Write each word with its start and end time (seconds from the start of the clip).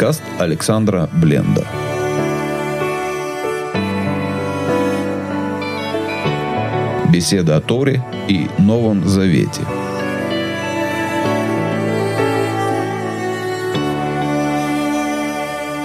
Подкаст 0.00 0.22
Александра 0.38 1.10
Бленда. 1.12 1.66
Беседа 7.12 7.56
о 7.56 7.60
Торе 7.60 8.02
и 8.26 8.46
Новом 8.56 9.06
Завете. 9.06 9.60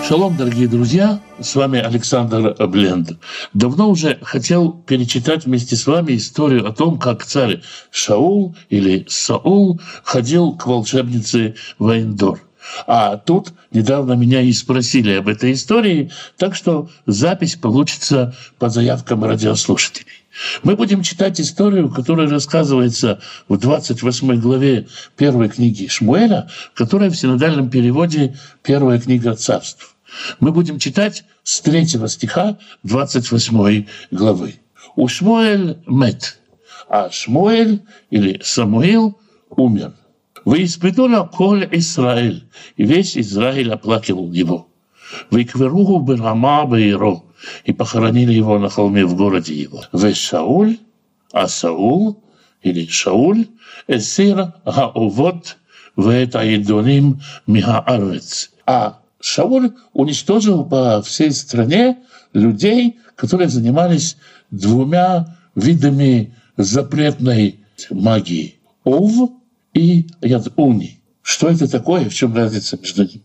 Шалом, 0.07 0.38
дорогие 0.38 0.70
друзья, 0.70 1.20
с 1.41 1.54
вами 1.55 1.82
Александр 1.82 2.55
Бленд. 2.70 3.20
Давно 3.54 3.89
уже 3.89 4.18
хотел 4.21 4.71
перечитать 4.71 5.45
вместе 5.45 5.75
с 5.75 5.86
вами 5.86 6.16
историю 6.16 6.66
о 6.66 6.71
том, 6.71 7.00
как 7.00 7.25
царь 7.25 7.61
Шаул 7.91 8.55
или 8.70 9.05
Саул 9.09 9.82
ходил 10.05 10.54
к 10.54 10.68
волшебнице 10.68 11.55
Ваендор. 11.79 12.44
А 12.87 13.18
тут 13.18 13.54
недавно 13.71 14.14
меня 14.14 14.42
и 14.42 14.51
спросили 14.54 15.14
об 15.14 15.28
этой 15.28 15.54
истории, 15.54 16.11
так 16.37 16.55
что 16.55 16.89
запись 17.05 17.55
получится 17.55 18.36
по 18.60 18.69
заявкам 18.69 19.24
радиослушателей. 19.24 20.07
Мы 20.64 20.75
будем 20.75 21.01
читать 21.01 21.39
историю, 21.39 21.89
которая 21.89 22.28
рассказывается 22.29 23.21
в 23.47 23.57
28 23.57 24.39
главе 24.41 24.88
первой 25.15 25.50
книги 25.50 25.88
Шмуэля, 25.88 26.50
которая 26.74 27.10
в 27.10 27.15
синодальном 27.15 27.69
переводе 27.69 28.36
«Первая 28.61 29.00
книга 29.00 29.36
царств». 29.36 29.96
Мы 30.39 30.52
будем 30.52 30.77
читать 30.77 31.24
с 31.43 31.61
3 31.61 31.88
стиха 32.08 32.58
28 32.83 33.86
главы. 34.11 34.55
У 34.95 35.08
Шмуэль 35.08 35.77
мет, 35.88 36.39
а 36.89 37.09
Шмуэль 37.09 37.81
или 38.09 38.39
Самуил 38.44 39.17
умер– 39.50 39.94
«Воиспытуна 40.45 41.27
коль 41.27 41.67
Израиль», 41.72 42.47
и 42.77 42.85
весь 42.85 43.17
Израиль 43.17 43.71
оплакивал 43.71 44.31
его. 44.31 44.67
«Выкверуху 45.31 45.99
Берама 45.99 46.65
Бейро», 46.65 47.23
и 47.63 47.73
похоронили 47.73 48.33
его 48.33 48.59
на 48.59 48.69
холме 48.69 49.05
в 49.05 49.15
городе 49.15 49.55
его. 49.55 49.83
«Ве 49.91 50.13
Шауль», 50.13 50.77
а 51.33 51.47
Саул, 51.47 52.23
или 52.61 52.85
Шауль, 52.85 53.47
«Эсир 53.87 54.53
Гаовод 54.65 55.57
Вет 55.97 56.35
Аидоним 56.35 57.21
Михаарвец». 57.47 58.52
А 58.67 58.99
Шауль 59.19 59.71
уничтожил 59.93 60.63
по 60.63 61.02
всей 61.02 61.31
стране 61.31 61.97
людей, 62.33 62.99
которые 63.15 63.49
занимались 63.49 64.17
двумя 64.52 65.37
видами 65.55 66.35
запретной 66.55 67.61
магии. 67.89 68.59
Ов 68.83 69.31
и 69.75 70.07
ядуни. 70.21 71.01
Что 71.21 71.49
это 71.49 71.67
такое, 71.67 72.09
в 72.09 72.13
чем 72.13 72.35
разница 72.35 72.77
между 72.77 73.03
ними? 73.03 73.23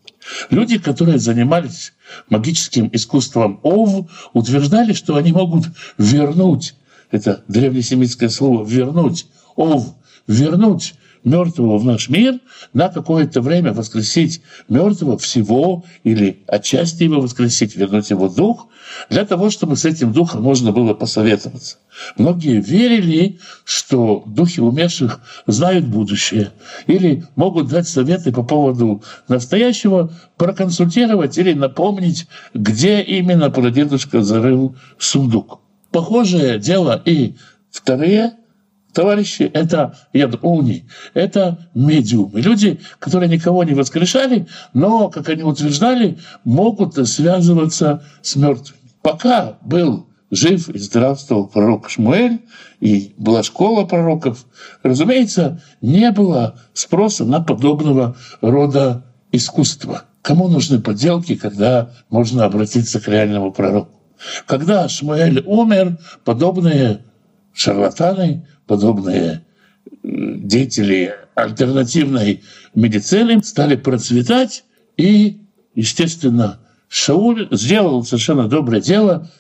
Люди, 0.51 0.79
которые 0.79 1.19
занимались 1.19 1.93
магическим 2.29 2.91
искусством 2.93 3.61
ов, 3.63 4.11
утверждали, 4.33 4.93
что 4.93 5.17
они 5.17 5.33
могут 5.33 5.67
вернуть, 5.97 6.75
это 7.11 7.45
древнесемитское 7.49 8.29
слово 8.29 8.65
«вернуть», 8.67 9.27
ов, 9.57 9.95
вернуть 10.27 10.95
мертвого 11.25 11.79
в 11.79 11.85
наш 11.85 12.09
мир, 12.09 12.39
на 12.73 12.89
какое-то 12.89 13.41
время 13.41 13.73
воскресить 13.73 14.43
мертвого 14.69 15.19
всего 15.19 15.85
или 16.05 16.43
отчасти 16.47 17.05
его 17.05 17.21
воскресить, 17.21 17.77
вернуть 17.77 18.11
его 18.11 18.29
дух, 18.29 18.69
для 19.09 19.25
того, 19.25 19.51
чтобы 19.51 19.77
с 19.77 19.85
этим 19.85 20.13
духом 20.13 20.43
можно 20.43 20.73
было 20.73 20.95
посоветоваться. 20.95 21.79
Многие 22.17 22.61
верили, 22.61 23.39
что 23.65 24.23
духи 24.27 24.61
умерших 24.61 25.21
знают 25.47 25.87
будущее 25.87 26.51
или 26.87 27.25
могут 27.37 27.69
дать 27.69 27.89
советы 27.89 28.33
по 28.33 28.43
поводу 28.43 29.03
настоящего, 29.29 30.13
проконсультировать 30.37 31.39
или 31.39 31.53
напомнить, 31.53 32.27
где 32.55 33.03
именно 33.03 33.51
прадедушка 33.51 34.23
зарыл 34.23 34.77
сундук. 34.99 35.61
Похожее 35.91 36.59
дело 36.59 37.01
и 37.05 37.35
вторые 37.71 38.33
товарищи— 38.93 39.43
это 39.55 39.97
ядуни, 40.13 40.87
это 41.15 41.69
медиумы. 41.75 42.41
Люди, 42.41 42.81
которые 42.99 43.29
никого 43.29 43.65
не 43.65 43.75
воскрешали, 43.75 44.47
но, 44.73 45.09
как 45.09 45.29
они 45.29 45.43
утверждали, 45.43 46.19
могут 46.45 46.97
связываться 47.09 48.03
с 48.23 48.37
мертвыми. 48.37 48.81
Пока 49.03 49.59
был 49.63 50.07
жив 50.31 50.69
и 50.69 50.79
здравствовал 50.79 51.47
пророк 51.49 51.91
Шмуэль, 51.91 52.41
и 52.81 53.15
была 53.19 53.43
школа 53.43 53.85
пророков, 53.85 54.47
разумеется, 54.83 55.63
не 55.81 56.11
было 56.13 56.59
спроса 56.73 57.25
на 57.25 57.41
подобного 57.41 58.17
рода 58.41 59.05
искусство. 59.33 60.05
Кому 60.23 60.49
нужны 60.49 60.81
подделки, 60.81 61.35
когда 61.35 61.91
можно 62.11 62.45
обратиться 62.45 63.01
к 63.01 63.09
реальному 63.09 63.53
пророку? 63.53 63.91
Когда 64.47 64.89
Шмуэль 64.89 65.43
умер, 65.47 65.99
подобные 66.25 67.05
шарлатаны, 67.53 68.47
подобные 68.67 69.45
э, 69.85 69.89
деятели 70.03 71.15
альтернативной 71.35 72.43
медицины 72.75 73.43
стали 73.43 73.77
процветать, 73.77 74.65
и, 74.97 75.41
естественно, 75.75 76.61
Шауль 76.89 77.49
сделал 77.53 78.05
совершенно 78.05 78.49
доброе 78.49 78.81
дело 78.81 79.31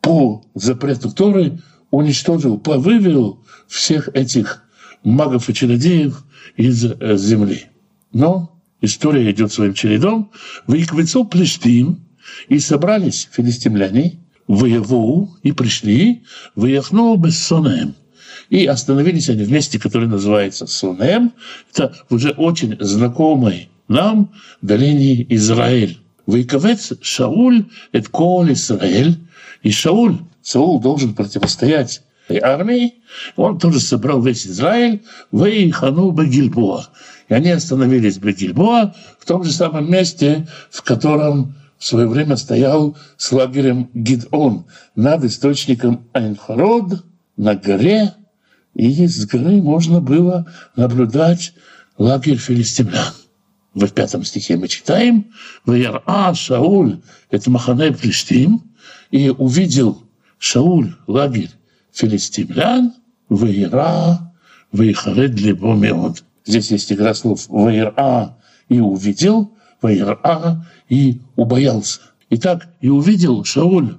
по 0.00 0.44
запрету 0.54 1.10
Торы, 1.10 1.58
уничтожил, 1.90 2.58
повывел 2.58 3.44
всех 3.66 4.08
этих 4.14 4.64
магов 5.02 5.48
и 5.48 5.54
чародеев 5.54 6.24
из 6.56 6.84
э, 6.84 7.16
земли. 7.16 7.66
Но 8.12 8.60
история 8.80 9.30
идет 9.30 9.52
своим 9.52 9.74
чередом. 9.74 10.30
В 10.66 10.74
Иквицу 10.74 11.24
Плештим 11.24 12.06
и 12.48 12.58
собрались 12.58 13.28
филистимляне, 13.32 14.20
воеву 14.46 15.30
и 15.42 15.52
пришли, 15.52 16.22
выехнул 16.54 17.16
без 17.16 17.38
сонем. 17.38 17.94
И 18.50 18.66
остановились 18.66 19.28
они 19.28 19.44
в 19.44 19.50
месте, 19.50 19.78
которое 19.78 20.08
называется 20.08 20.66
Сунем. 20.66 21.32
Это 21.72 21.94
уже 22.10 22.30
очень 22.30 22.76
знакомый 22.80 23.70
нам 23.86 24.32
долине 24.60 25.24
Израиль. 25.34 26.00
Вейковец 26.26 26.92
Шауль– 27.00 27.66
это 27.92 28.10
кол 28.10 28.50
Израиль. 28.50 29.18
И 29.62 29.70
Шауль, 29.70 30.18
Саул 30.42 30.80
должен 30.80 31.14
противостоять 31.14 32.02
армии. 32.42 32.94
Он 33.36 33.58
тоже 33.58 33.80
собрал 33.80 34.20
весь 34.20 34.46
Израиль. 34.46 35.02
Вейхану 35.30 36.10
Багильбоа. 36.10 36.86
И 37.28 37.34
они 37.34 37.50
остановились 37.50 38.16
в 38.16 38.22
Багильбоа, 38.22 38.94
в 39.20 39.26
том 39.26 39.44
же 39.44 39.52
самом 39.52 39.90
месте, 39.90 40.48
в 40.70 40.82
котором 40.82 41.54
в 41.80 41.84
свое 41.86 42.06
время 42.06 42.36
стоял 42.36 42.96
с 43.16 43.32
лагерем 43.32 43.88
Гидон 43.94 44.66
над 44.94 45.24
источником 45.24 46.06
Айнхарод 46.12 47.02
на 47.38 47.54
горе, 47.54 48.12
и 48.74 49.06
с 49.06 49.24
горы 49.24 49.62
можно 49.62 50.02
было 50.02 50.46
наблюдать 50.76 51.54
лагерь 51.96 52.36
филистимлян. 52.36 53.14
В 53.72 53.88
пятом 53.88 54.24
стихе 54.24 54.58
мы 54.58 54.68
читаем 54.68 55.32
«Ваяра 55.64 56.34
Шауль»— 56.34 57.00
это 57.30 57.50
Махане 57.50 57.92
Плештим, 57.92 58.62
и 59.10 59.30
увидел 59.30 60.02
Шауль 60.38 60.94
лагерь 61.06 61.50
филистимлян, 61.92 62.92
«Ваяра, 63.30 64.34
Ваяхаред 64.70 65.40
Лебо 65.40 65.74
Меод». 65.74 66.24
Здесь 66.44 66.70
есть 66.72 66.92
игра 66.92 67.14
слов 67.14 67.48
«Ваяра» 67.48 68.36
и 68.68 68.80
«увидел», 68.80 69.54
«Ваяра» 69.80 70.66
и 70.88 71.20
«убоялся». 71.36 72.00
Итак, 72.30 72.68
и 72.80 72.88
увидел 72.88 73.44
Шауль 73.44 73.96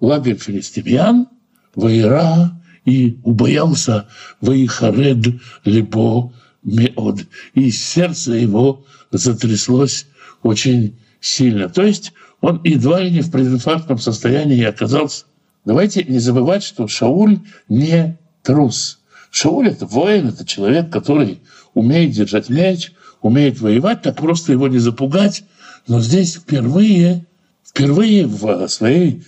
лагерь 0.00 0.38
филистимлян, 0.38 1.28
«Ваяра» 1.74 2.60
и 2.84 3.18
убоялся 3.24 4.06
Ваихаред 4.40 5.40
Либо 5.64 6.32
Меод. 6.62 7.20
И 7.54 7.70
сердце 7.70 8.32
его 8.32 8.84
затряслось 9.10 10.06
очень 10.42 10.98
сильно. 11.20 11.68
То 11.68 11.82
есть 11.82 12.12
он 12.40 12.60
едва 12.64 13.00
ли 13.00 13.10
не 13.10 13.20
в 13.22 13.30
прединфарктном 13.30 13.98
состоянии 13.98 14.62
оказался. 14.64 15.24
Давайте 15.64 16.04
не 16.04 16.18
забывать, 16.18 16.62
что 16.62 16.86
Шауль 16.88 17.40
не 17.68 18.18
трус. 18.42 19.00
Шауль– 19.30 19.68
это 19.70 19.86
воин, 19.86 20.28
это 20.28 20.44
человек, 20.44 20.90
который 20.90 21.40
умеет 21.72 22.12
держать 22.12 22.50
мяч, 22.50 22.92
умеет 23.24 23.58
воевать, 23.58 24.02
так 24.02 24.16
просто 24.16 24.52
его 24.52 24.68
не 24.68 24.78
запугать. 24.78 25.44
Но 25.88 25.98
здесь 26.00 26.34
впервые, 26.34 27.26
впервые 27.66 28.26
в 28.26 28.68
своей 28.68 29.24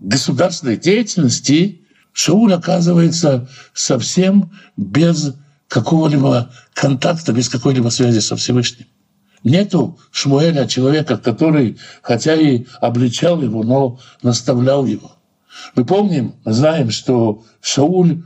государственной 0.00 0.76
деятельности 0.76 1.82
Шауль 2.12 2.54
оказывается 2.54 3.48
совсем 3.72 4.50
без 4.76 5.34
какого-либо 5.68 6.50
контакта, 6.74 7.32
без 7.32 7.48
какой-либо 7.48 7.88
связи 7.90 8.18
со 8.18 8.34
Всевышним. 8.34 8.86
Нету 9.44 10.00
Шмуэля, 10.10 10.66
человека, 10.66 11.16
который, 11.16 11.78
хотя 12.02 12.34
и 12.34 12.66
обличал 12.80 13.40
его, 13.42 13.62
но 13.62 14.00
наставлял 14.22 14.86
его. 14.86 15.12
Мы 15.76 15.84
помним, 15.84 16.34
знаем, 16.44 16.90
что 16.90 17.44
Шауль 17.60 18.22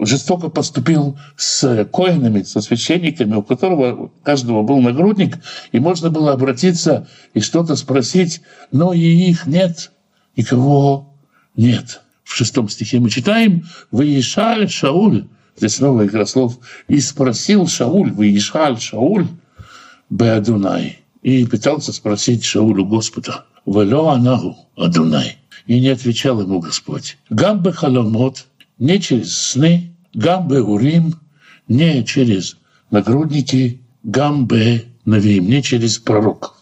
жестоко 0.00 0.48
поступил 0.48 1.18
с 1.36 1.84
коинами, 1.92 2.42
со 2.42 2.60
священниками, 2.60 3.34
у 3.34 3.42
которого 3.42 4.04
у 4.04 4.12
каждого 4.22 4.62
был 4.62 4.80
нагрудник, 4.80 5.38
и 5.72 5.78
можно 5.78 6.10
было 6.10 6.32
обратиться 6.32 7.06
и 7.34 7.40
что-то 7.40 7.76
спросить, 7.76 8.40
но 8.72 8.92
и 8.92 9.00
их 9.00 9.46
нет, 9.46 9.92
никого 10.36 11.14
нет. 11.56 12.00
В 12.24 12.34
шестом 12.34 12.68
стихе 12.68 13.00
мы 13.00 13.10
читаем 13.10 13.66
«Выешаль 13.90 14.68
Шауль», 14.68 15.26
здесь 15.56 15.76
снова 15.76 16.06
игра 16.06 16.24
слов, 16.26 16.58
«И 16.88 17.00
спросил 17.00 17.68
Шауль, 17.68 18.10
Выешаль 18.10 18.80
Шауль, 18.80 19.26
Беадунай». 20.08 21.00
И 21.22 21.46
пытался 21.46 21.92
спросить 21.92 22.44
Шаулю 22.44 22.86
Господа, 22.86 23.44
«Вело 23.66 24.08
Анаху 24.08 24.56
Адунай». 24.76 25.38
И 25.66 25.80
не 25.80 25.88
отвечал 25.88 26.40
ему 26.40 26.60
Господь. 26.60 27.16
«Гамбе 27.30 27.72
халомот» 27.72 28.46
не 28.78 29.00
через 29.00 29.36
сны, 29.36 29.94
гамбе 30.14 30.60
урим, 30.60 31.20
не 31.68 32.04
через 32.04 32.56
нагрудники, 32.90 33.80
гамбе 34.02 34.84
навим, 35.04 35.46
не 35.46 35.62
через 35.62 35.98
пророков. 35.98 36.54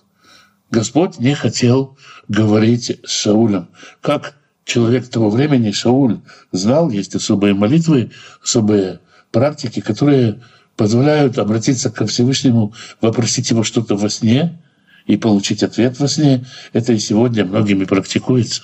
Господь 0.70 1.18
не 1.18 1.34
хотел 1.34 1.98
говорить 2.28 2.98
с 3.04 3.10
Шаулем. 3.10 3.68
Как 4.00 4.38
человек 4.64 5.08
того 5.08 5.28
времени, 5.28 5.70
Шауль, 5.70 6.20
знал, 6.50 6.90
есть 6.90 7.14
особые 7.14 7.54
молитвы, 7.54 8.10
особые 8.42 9.00
практики, 9.30 9.80
которые 9.80 10.40
позволяют 10.76 11.38
обратиться 11.38 11.90
ко 11.90 12.06
Всевышнему, 12.06 12.72
вопросить 13.00 13.50
его 13.50 13.62
что-то 13.62 13.96
во 13.96 14.08
сне 14.08 14.62
и 15.06 15.16
получить 15.16 15.62
ответ 15.62 15.98
во 15.98 16.08
сне. 16.08 16.46
Это 16.72 16.92
и 16.92 16.98
сегодня 16.98 17.44
многими 17.44 17.84
практикуется. 17.84 18.62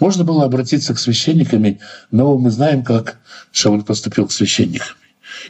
Можно 0.00 0.24
было 0.24 0.44
обратиться 0.44 0.94
к 0.94 0.98
священникам, 0.98 1.78
но 2.10 2.36
мы 2.36 2.50
знаем, 2.50 2.84
как 2.84 3.18
Шауль 3.52 3.82
поступил 3.82 4.26
к 4.26 4.32
священникам. 4.32 4.96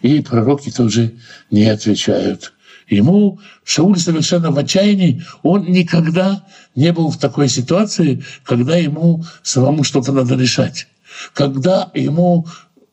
И 0.01 0.21
пророки 0.21 0.71
тоже 0.71 1.15
не 1.51 1.65
отвечают. 1.67 2.53
Ему 2.89 3.41
Шауль 3.65 3.99
совершенно 3.99 4.51
в 4.51 4.59
отчаянии, 4.59 5.25
он 5.43 5.65
никогда 5.65 6.45
не 6.75 6.93
был 6.93 7.11
в 7.11 7.19
такой 7.19 7.49
ситуации, 7.49 8.23
когда 8.45 8.77
ему 8.77 9.25
самому 9.43 9.83
что-то 9.83 10.13
надо 10.13 10.37
решать. 10.37 10.89
Когда 11.35 11.91
ему 11.95 12.47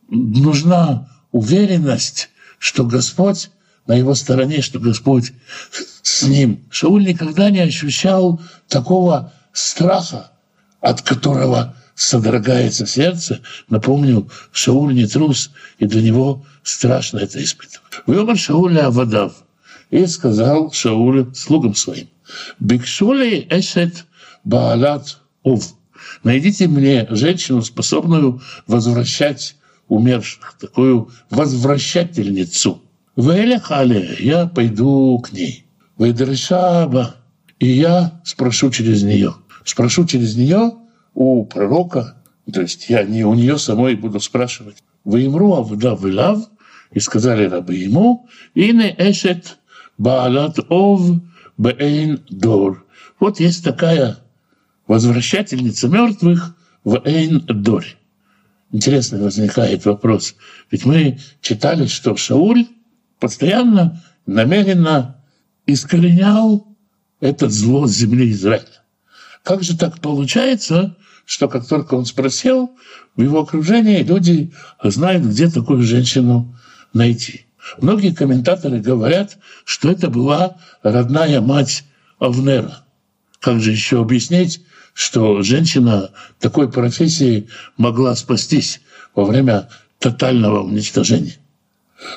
нужна 0.09 1.09
уверенность, 1.31 2.29
что 2.57 2.85
Господь 2.85 3.49
на 3.87 3.93
его 3.93 4.13
стороне, 4.13 4.61
что 4.61 4.79
Господь 4.79 5.33
с 6.03 6.23
ним. 6.23 6.63
Шауль 6.69 7.05
никогда 7.05 7.49
не 7.49 7.59
ощущал 7.59 8.39
такого 8.67 9.33
страха, 9.51 10.31
от 10.81 11.01
которого 11.01 11.75
содрогается 11.95 12.85
сердце. 12.85 13.41
Напомню, 13.69 14.29
Шауль 14.51 14.93
не 14.93 15.05
трус, 15.05 15.51
и 15.79 15.85
для 15.85 16.01
него 16.01 16.45
страшно 16.63 17.19
это 17.19 17.43
испытывать. 17.43 18.01
Вымер 18.05 18.37
Шауля 18.37 18.87
Авадав 18.87 19.33
и 19.89 20.05
сказал 20.05 20.71
Шаулю 20.71 21.33
слугам 21.35 21.75
своим, 21.75 22.07
«Бикшули 22.59 23.47
эшет 23.49 24.05
баалат 24.43 25.19
ув». 25.43 25.75
Найдите 26.23 26.67
мне 26.67 27.05
женщину, 27.09 27.61
способную 27.61 28.41
возвращать 28.65 29.55
умерших, 29.89 30.55
такую 30.59 31.09
возвращательницу. 31.29 32.81
Вэлехале, 33.15 34.15
я 34.19 34.45
пойду 34.45 35.19
к 35.19 35.33
ней. 35.33 35.65
Вейдрешаба, 35.97 37.15
и 37.59 37.67
я 37.67 38.21
спрошу 38.23 38.71
через 38.71 39.03
нее– 39.03 39.35
спрошу 39.63 40.05
через 40.05 40.35
нее 40.35 40.73
у 41.13 41.45
пророка, 41.45 42.21
то 42.51 42.61
есть 42.61 42.89
я 42.89 43.03
не 43.03 43.23
у 43.23 43.33
нее 43.33 43.57
самой 43.57 43.95
буду 43.95 44.19
спрашивать. 44.19 44.83
Ваимру 45.03 45.53
авда 45.53 45.95
вылав, 45.95 46.49
и 46.91 46.99
сказали 46.99 47.45
рабы 47.45 47.75
ему, 47.75 48.27
ине 48.55 48.95
эшет 48.97 49.59
баалат 49.97 50.57
ов 50.69 51.01
бэйн 51.57 52.23
дор. 52.29 52.85
Вот 53.19 53.39
есть 53.39 53.63
такая 53.63 54.17
возвращательница 54.87 55.87
мертвых 55.87 56.55
в 56.83 57.01
Эйн 57.05 57.41
Доре. 57.41 57.95
Интересно 58.71 59.19
возникает 59.19 59.85
вопрос. 59.85 60.35
Ведь 60.71 60.85
мы 60.85 61.19
читали, 61.41 61.85
что 61.87 62.15
Шауль 62.15 62.67
постоянно, 63.19 64.03
намеренно 64.25 65.23
искоренял 65.65 66.67
этот 67.19 67.51
зло 67.51 67.87
земли 67.87 68.31
Израиля. 68.31 68.65
Как 69.43 69.63
же 69.63 69.77
так 69.77 69.99
получается, 69.99 70.95
что 71.25 71.47
как 71.47 71.67
только 71.67 71.95
он 71.95 72.05
спросил, 72.05 72.71
в 73.15 73.21
его 73.21 73.41
окружении 73.41 74.03
люди 74.03 74.51
знают, 74.83 75.25
где 75.25 75.49
такую 75.49 75.83
женщину 75.83 76.55
найти. 76.93 77.45
Многие 77.79 78.13
комментаторы 78.13 78.79
говорят, 78.79 79.37
что 79.63 79.91
это 79.91 80.09
была 80.09 80.57
родная 80.81 81.39
мать 81.41 81.83
Авнера. 82.17 82.83
Как 83.39 83.61
же 83.61 83.71
еще 83.71 84.01
объяснить, 84.01 84.61
что 84.93 85.41
женщина 85.43 86.11
такой 86.39 86.71
профессии 86.71 87.47
могла 87.77 88.15
спастись 88.15 88.81
во 89.15 89.25
время 89.25 89.69
тотального 89.99 90.63
уничтожения? 90.63 91.37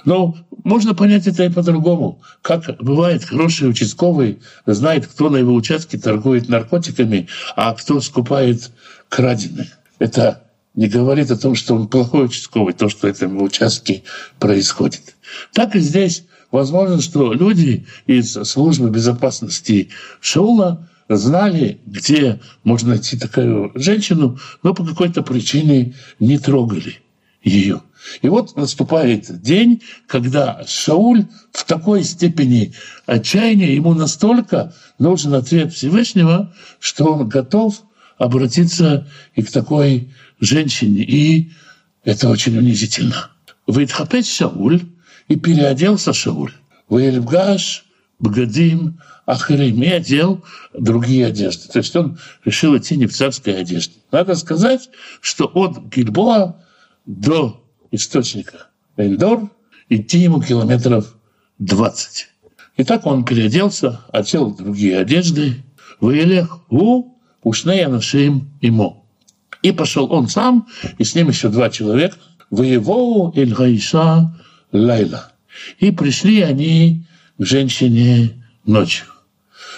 Но 0.05 0.37
можно 0.65 0.95
понять 0.95 1.27
это 1.27 1.45
и 1.45 1.51
по-другому. 1.51 2.21
Как 2.41 2.77
бывает, 2.79 3.25
хороший 3.25 3.69
участковый 3.69 4.41
знает, 4.67 5.07
кто 5.07 5.29
на 5.29 5.39
его 5.39 5.55
участке 5.55 5.99
торгует 5.99 6.49
наркотиками, 6.49 7.29
а 7.57 7.75
кто 7.75 8.01
скупает 8.01 8.71
краденое. 9.09 9.69
Это 9.99 10.45
не 10.75 10.89
говорит 10.89 11.31
о 11.31 11.37
том, 11.37 11.55
что 11.55 11.75
он 11.75 11.89
плохой 11.89 12.27
участковый, 12.27 12.75
то, 12.75 12.89
что 12.89 13.09
это 13.09 13.29
в 13.29 13.43
участке 13.43 14.05
происходит. 14.39 15.17
Так 15.53 15.77
и 15.77 15.81
здесь 15.81 16.25
возможно, 16.51 17.01
что 17.01 17.33
люди 17.33 17.87
из 18.07 18.33
службы 18.33 18.91
безопасности 18.91 19.91
Шаула 20.21 20.89
знали, 21.09 21.81
где 21.87 22.41
можно 22.65 22.91
найти 22.91 23.19
такую 23.19 23.73
женщину, 23.75 24.39
но 24.63 24.75
по 24.75 24.85
какой-то 24.85 25.23
причине 25.23 25.95
не 26.21 26.39
трогали 26.39 27.01
ее. 27.43 27.83
И 28.21 28.29
вот 28.29 28.57
наступает 28.57 29.41
день, 29.43 29.83
когда 30.07 30.65
Шауль 30.67 31.27
в 31.53 31.65
такой 31.65 32.05
степени 32.05 32.75
отчаяния, 33.07 33.75
ему 33.75 33.95
настолько 33.95 34.75
нужен 34.99 35.35
ответ 35.35 35.73
Всевышнего, 35.73 36.55
что 36.81 37.05
он 37.05 37.29
готов 37.29 37.83
обратиться 38.19 39.09
и 39.35 39.43
к 39.43 39.51
такой 39.51 40.13
женщине. 40.41 41.03
И 41.03 41.53
это 42.05 42.29
очень 42.29 42.57
унизительно. 42.57 43.31
Вайтхапет 43.67 44.27
Шауль 44.27 44.83
и 45.29 45.37
переоделся 45.37 46.13
Шауль. 46.13 46.53
Ваильгаш 46.89 47.85
Бгадим 48.19 49.01
Ахарим 49.27 49.83
и 49.83 49.89
одел 49.89 50.45
другие 50.73 51.27
одежды. 51.27 51.69
То 51.69 51.79
есть 51.79 51.95
он 51.97 52.19
решил 52.45 52.77
идти 52.77 52.97
не 52.97 53.07
в 53.07 53.13
царской 53.13 53.61
одежде. 53.61 53.95
Надо 54.11 54.35
сказать, 54.35 54.91
что 55.21 55.47
от 55.47 55.79
Гильбоа 55.87 56.57
до 57.07 57.62
источника 57.93 58.67
Эльдор 58.97 59.49
идти 59.89 60.19
ему 60.19 60.43
километров 60.43 61.15
20. 61.59 62.29
И 62.79 62.85
так 62.85 63.07
он 63.07 63.25
переоделся, 63.25 64.01
одел 64.11 64.51
другие 64.55 64.99
одежды, 64.99 65.63
вылег 66.01 66.49
у 66.71 67.13
ушнея 67.43 67.89
нашим 67.89 68.51
ему. 68.61 69.05
И 69.63 69.71
пошел 69.71 70.13
он 70.13 70.29
сам, 70.29 70.67
и 70.99 71.05
с 71.05 71.15
ним 71.15 71.29
еще 71.29 71.49
два 71.49 71.71
человека, 71.71 72.17
воевоу 72.51 73.33
Эль 73.37 73.55
Гайша 73.55 74.35
Лайла. 74.73 75.33
И 75.79 75.91
пришли 75.91 76.41
они 76.41 77.07
к 77.39 77.45
женщине 77.45 78.45
ночью. 78.65 79.07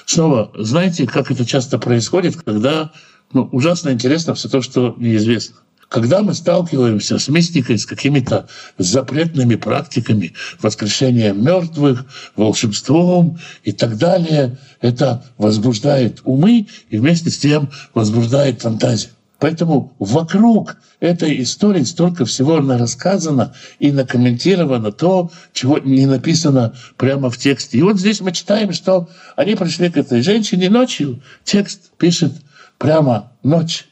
Снова, 0.07 0.53
знаете, 0.55 1.07
как 1.07 1.31
это 1.31 1.45
часто 1.45 1.79
происходит, 1.79 2.37
когда 2.37 2.93
ну, 3.33 3.49
ужасно 3.53 3.91
интересно 3.91 4.35
все 4.35 4.49
то, 4.49 4.63
что 4.63 4.95
неизвестно. 4.99 5.57
Когда 5.95 6.23
мы 6.23 6.35
сталкиваемся 6.35 7.21
с 7.21 7.29
мистикой, 7.29 7.79
с 7.79 7.87
какими-то 7.87 8.49
запретными 8.79 9.55
практиками, 9.55 10.33
воскрешением 10.61 11.45
мертвых, 11.45 12.05
волшебством 12.35 13.39
и 13.63 13.71
так 13.71 13.97
далее, 13.97 14.59
это 14.81 15.25
возбуждает 15.39 16.21
умы 16.25 16.67
и 16.91 16.99
вместе 16.99 17.31
с 17.31 17.39
тем 17.39 17.71
возбуждает 17.95 18.63
фантазию. 18.63 19.13
Поэтому 19.39 19.95
вокруг 20.01 20.79
этой 20.99 21.41
истории 21.41 21.85
столько 21.85 22.25
всего 22.25 22.59
рассказано 22.59 23.55
и 23.79 23.93
накомментировано 23.93 24.91
то, 24.91 25.31
чего 25.53 25.79
не 25.79 26.07
написано 26.07 26.75
прямо 26.97 27.31
в 27.31 27.39
тексте. 27.39 27.79
И 27.79 27.83
вот 27.83 28.01
здесь 28.01 28.21
мы 28.21 28.33
читаем, 28.33 28.73
что 28.73 29.09
они 29.37 29.55
пришли 29.55 29.91
к 29.91 29.97
этой 29.97 30.23
женщине 30.23 30.71
ночью. 30.71 31.23
Текст 31.45 31.93
пишет 31.99 32.33
прямо 32.79 33.31
ночь. 33.45 33.87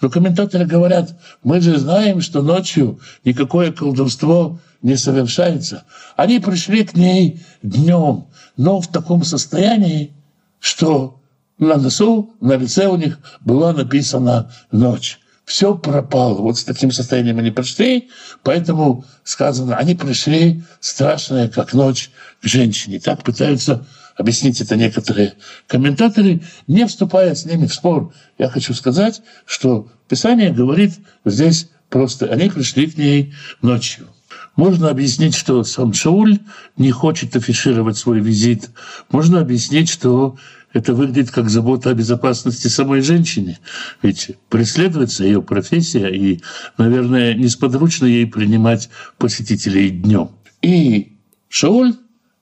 Но 0.00 0.10
комментаторы 0.10 0.64
говорят, 0.64 1.18
мы 1.42 1.60
же 1.60 1.78
знаем, 1.78 2.20
что 2.20 2.42
ночью 2.42 3.00
никакое 3.24 3.72
колдовство 3.72 4.58
не 4.82 4.96
совершается. 4.96 5.84
Они 6.16 6.38
пришли 6.38 6.84
к 6.84 6.94
ней 6.94 7.42
днем, 7.62 8.26
но 8.56 8.80
в 8.80 8.88
таком 8.88 9.24
состоянии, 9.24 10.12
что 10.60 11.20
на 11.58 11.76
носу, 11.76 12.34
на 12.40 12.56
лице 12.56 12.86
у 12.86 12.96
них 12.96 13.18
была 13.40 13.72
написана 13.72 14.52
ночь. 14.70 15.18
Все 15.48 15.74
пропало. 15.74 16.42
Вот 16.42 16.58
с 16.58 16.64
таким 16.64 16.92
состоянием 16.92 17.38
они 17.38 17.50
пришли, 17.50 18.10
поэтому 18.42 19.06
сказано, 19.24 19.76
они 19.76 19.94
пришли 19.94 20.62
страшные, 20.78 21.48
как 21.48 21.72
ночь, 21.72 22.10
к 22.42 22.46
женщине. 22.46 23.00
Так 23.00 23.24
пытаются 23.24 23.86
объяснить 24.16 24.60
это 24.60 24.76
некоторые 24.76 25.34
комментаторы, 25.66 26.42
не 26.66 26.86
вступая 26.86 27.34
с 27.34 27.46
ними 27.46 27.66
в 27.66 27.72
спор. 27.72 28.12
Я 28.36 28.50
хочу 28.50 28.74
сказать, 28.74 29.22
что 29.46 29.88
Писание 30.06 30.50
говорит 30.50 30.98
здесь 31.24 31.70
просто, 31.88 32.26
они 32.26 32.50
пришли 32.50 32.86
к 32.86 32.98
ней 32.98 33.32
ночью. 33.62 34.06
Можно 34.54 34.90
объяснить, 34.90 35.34
что 35.34 35.64
сам 35.64 35.94
Шауль 35.94 36.40
не 36.76 36.90
хочет 36.90 37.34
афишировать 37.36 37.96
свой 37.96 38.20
визит. 38.20 38.68
Можно 39.10 39.40
объяснить, 39.40 39.88
что 39.88 40.36
это 40.72 40.94
выглядит 40.94 41.30
как 41.30 41.48
забота 41.48 41.90
о 41.90 41.94
безопасности 41.94 42.68
самой 42.68 43.00
женщины. 43.00 43.58
Ведь 44.02 44.30
преследуется 44.48 45.24
ее 45.24 45.42
профессия, 45.42 46.08
и, 46.08 46.40
наверное, 46.76 47.34
несподручно 47.34 48.06
ей 48.06 48.26
принимать 48.26 48.90
посетителей 49.16 49.90
днем. 49.90 50.30
И 50.60 51.18
Шауль 51.48 51.94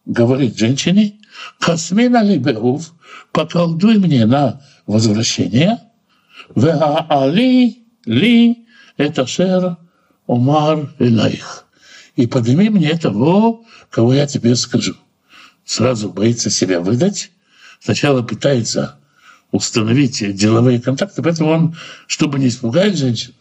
говорит 0.04 0.58
женщине, 0.58 1.20
«Касмина 1.60 2.22
либеув, 2.22 2.94
поколдуй 3.32 3.98
мне 3.98 4.26
на 4.26 4.62
возвращение, 4.86 5.78
вегаали 6.54 7.76
ли 8.06 8.66
это 8.96 9.26
шер 9.26 9.76
омар 10.26 10.94
элайх» 10.98 11.66
и 12.16 12.26
подними 12.26 12.70
мне 12.70 12.96
того, 12.96 13.64
кого 13.90 14.14
я 14.14 14.26
тебе 14.26 14.56
скажу. 14.56 14.96
Сразу 15.64 16.08
боится 16.08 16.50
себя 16.50 16.80
выдать, 16.80 17.30
сначала 17.80 18.22
пытается 18.22 18.98
установить 19.52 20.36
деловые 20.36 20.80
контакты, 20.80 21.22
поэтому 21.22 21.50
он, 21.50 21.76
чтобы 22.06 22.38
не 22.38 22.48
испугать 22.48 22.96
женщину, 22.96 23.34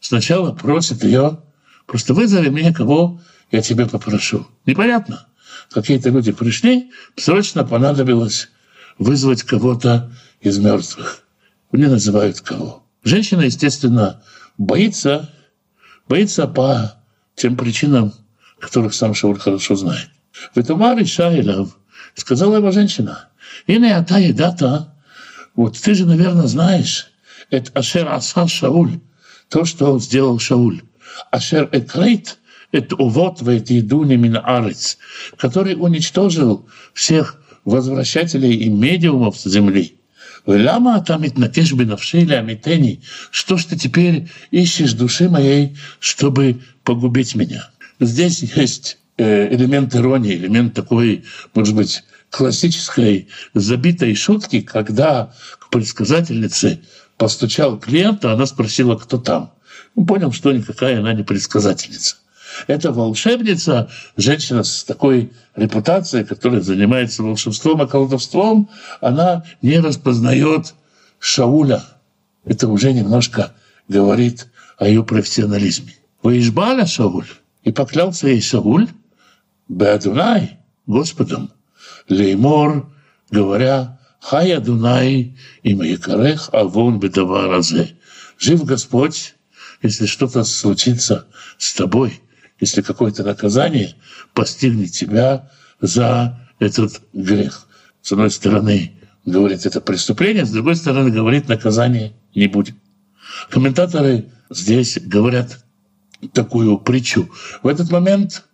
сначала 0.00 0.52
просит 0.52 1.04
ее, 1.04 1.40
просто 1.86 2.14
вызови 2.14 2.48
мне, 2.48 2.72
кого 2.72 3.20
я 3.50 3.62
тебе 3.62 3.86
попрошу. 3.86 4.46
Непонятно. 4.66 5.26
Какие-то 5.70 6.10
люди 6.10 6.32
пришли, 6.32 6.90
срочно 7.16 7.64
понадобилось 7.64 8.48
вызвать 8.98 9.42
кого-то 9.42 10.12
из 10.40 10.58
мертвых. 10.58 11.22
Мне 11.72 11.88
называют 11.88 12.40
кого. 12.40 12.84
Женщина, 13.04 13.42
естественно, 13.42 14.22
боится, 14.58 15.30
боится 16.08 16.46
по 16.46 16.94
тем 17.34 17.56
причинам, 17.56 18.12
которых 18.58 18.94
сам 18.94 19.14
Шауль 19.14 19.38
хорошо 19.38 19.74
знает. 19.76 20.10
Ветумар 20.54 21.00
Ишайлов, 21.02 21.78
сказала 22.14 22.56
его 22.56 22.70
женщина, 22.70 23.29
и 23.66 23.78
не 23.78 23.90
ата 23.90 24.18
едата, 24.18 24.94
вот 25.54 25.78
ты 25.78 25.94
же, 25.94 26.06
наверное, 26.06 26.46
знаешь, 26.46 27.10
это 27.50 27.70
Ашер 27.78 28.08
Аса 28.08 28.46
Шауль, 28.46 29.00
то, 29.48 29.64
что 29.64 29.98
сделал 29.98 30.38
Шауль. 30.38 30.82
Ашер 31.30 31.68
Экрейт, 31.72 32.38
это 32.72 32.94
увод 32.96 33.42
в 33.42 33.48
эти 33.48 33.80
дуни 33.80 34.16
мин 34.16 34.38
арец, 34.42 34.98
который 35.36 35.74
уничтожил 35.74 36.68
всех 36.94 37.40
возвращателей 37.64 38.54
и 38.54 38.68
медиумов 38.68 39.36
с 39.36 39.44
земли. 39.44 39.96
Лама 40.46 41.04
там 41.04 41.22
накеш 41.36 41.72
бенавшили 41.72 42.34
амитени. 42.34 43.02
Что 43.30 43.56
ж 43.56 43.66
ты 43.66 43.76
теперь 43.76 44.28
ищешь 44.50 44.94
души 44.94 45.28
моей, 45.28 45.76
чтобы 45.98 46.62
погубить 46.84 47.34
меня? 47.34 47.68
Здесь 47.98 48.42
есть 48.42 48.98
э, 49.18 49.54
элемент 49.54 49.94
иронии, 49.94 50.34
элемент 50.34 50.74
такой, 50.74 51.24
может 51.54 51.74
быть, 51.74 52.02
классической 52.30 53.28
забитой 53.54 54.14
шутки, 54.14 54.60
когда 54.60 55.32
к 55.58 55.68
предсказательнице 55.68 56.80
постучал 57.16 57.78
клиент, 57.78 58.24
а 58.24 58.32
она 58.32 58.46
спросила, 58.46 58.96
кто 58.96 59.18
там. 59.18 59.52
Он 59.94 60.06
понял, 60.06 60.32
что 60.32 60.52
никакая 60.52 61.00
она 61.00 61.12
не 61.12 61.22
предсказательница. 61.22 62.16
Это 62.66 62.92
волшебница, 62.92 63.90
женщина 64.16 64.64
с 64.64 64.84
такой 64.84 65.32
репутацией, 65.54 66.24
которая 66.24 66.60
занимается 66.60 67.22
волшебством 67.22 67.82
и 67.82 67.88
колдовством, 67.88 68.70
она 69.00 69.44
не 69.62 69.78
распознает 69.78 70.74
Шауля. 71.18 71.82
Это 72.44 72.68
уже 72.68 72.92
немножко 72.92 73.52
говорит 73.88 74.48
о 74.78 74.88
ее 74.88 75.04
профессионализме. 75.04 75.94
Выезжала 76.22 76.86
Шауль? 76.86 77.26
И 77.62 77.72
поклялся 77.72 78.28
ей 78.28 78.40
Сауль, 78.40 78.88
Беадунай, 79.68 80.58
Господом, 80.86 81.50
Леймор, 82.10 82.92
говоря, 83.30 83.98
Хай 84.20 84.52
Адунай 84.52 85.36
и 85.62 85.74
Маякарех 85.74 86.50
Авон 86.52 87.00
Бедаваразе. 87.00 87.96
Жив 88.38 88.64
Господь, 88.64 89.34
если 89.82 90.06
что-то 90.06 90.44
случится 90.44 91.26
с 91.56 91.72
тобой, 91.72 92.20
если 92.60 92.82
какое-то 92.82 93.22
наказание 93.22 93.94
постигнет 94.34 94.92
тебя 94.92 95.50
за 95.80 96.38
этот 96.58 97.00
грех. 97.14 97.66
С 98.02 98.12
одной 98.12 98.30
стороны, 98.30 98.92
говорит, 99.24 99.64
это 99.64 99.80
преступление, 99.80 100.44
с 100.44 100.50
другой 100.50 100.76
стороны, 100.76 101.10
говорит, 101.10 101.48
наказания 101.48 102.12
не 102.34 102.46
будет. 102.46 102.74
Комментаторы 103.48 104.30
здесь 104.50 104.98
говорят 105.00 105.64
такую 106.32 106.78
притчу. 106.78 107.30
В 107.62 107.68
этот 107.68 107.90
момент 107.90 108.44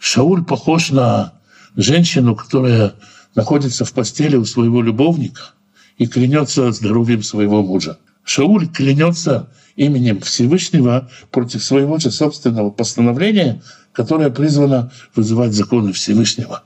Шауль 0.00 0.44
похож 0.44 0.90
на 0.90 1.34
женщину, 1.76 2.34
которая 2.36 2.94
находится 3.34 3.84
в 3.84 3.92
постели 3.92 4.36
у 4.36 4.44
своего 4.44 4.82
любовника 4.82 5.52
и 5.98 6.06
клянется 6.06 6.70
здоровьем 6.72 7.22
своего 7.22 7.62
мужа. 7.62 7.98
Шауль 8.24 8.68
клянется 8.68 9.50
именем 9.76 10.20
Всевышнего 10.20 11.10
против 11.30 11.64
своего 11.64 11.98
же 11.98 12.10
собственного 12.10 12.70
постановления, 12.70 13.62
которое 13.92 14.30
призвано 14.30 14.92
вызывать 15.14 15.52
законы 15.52 15.92
Всевышнего. 15.92 16.62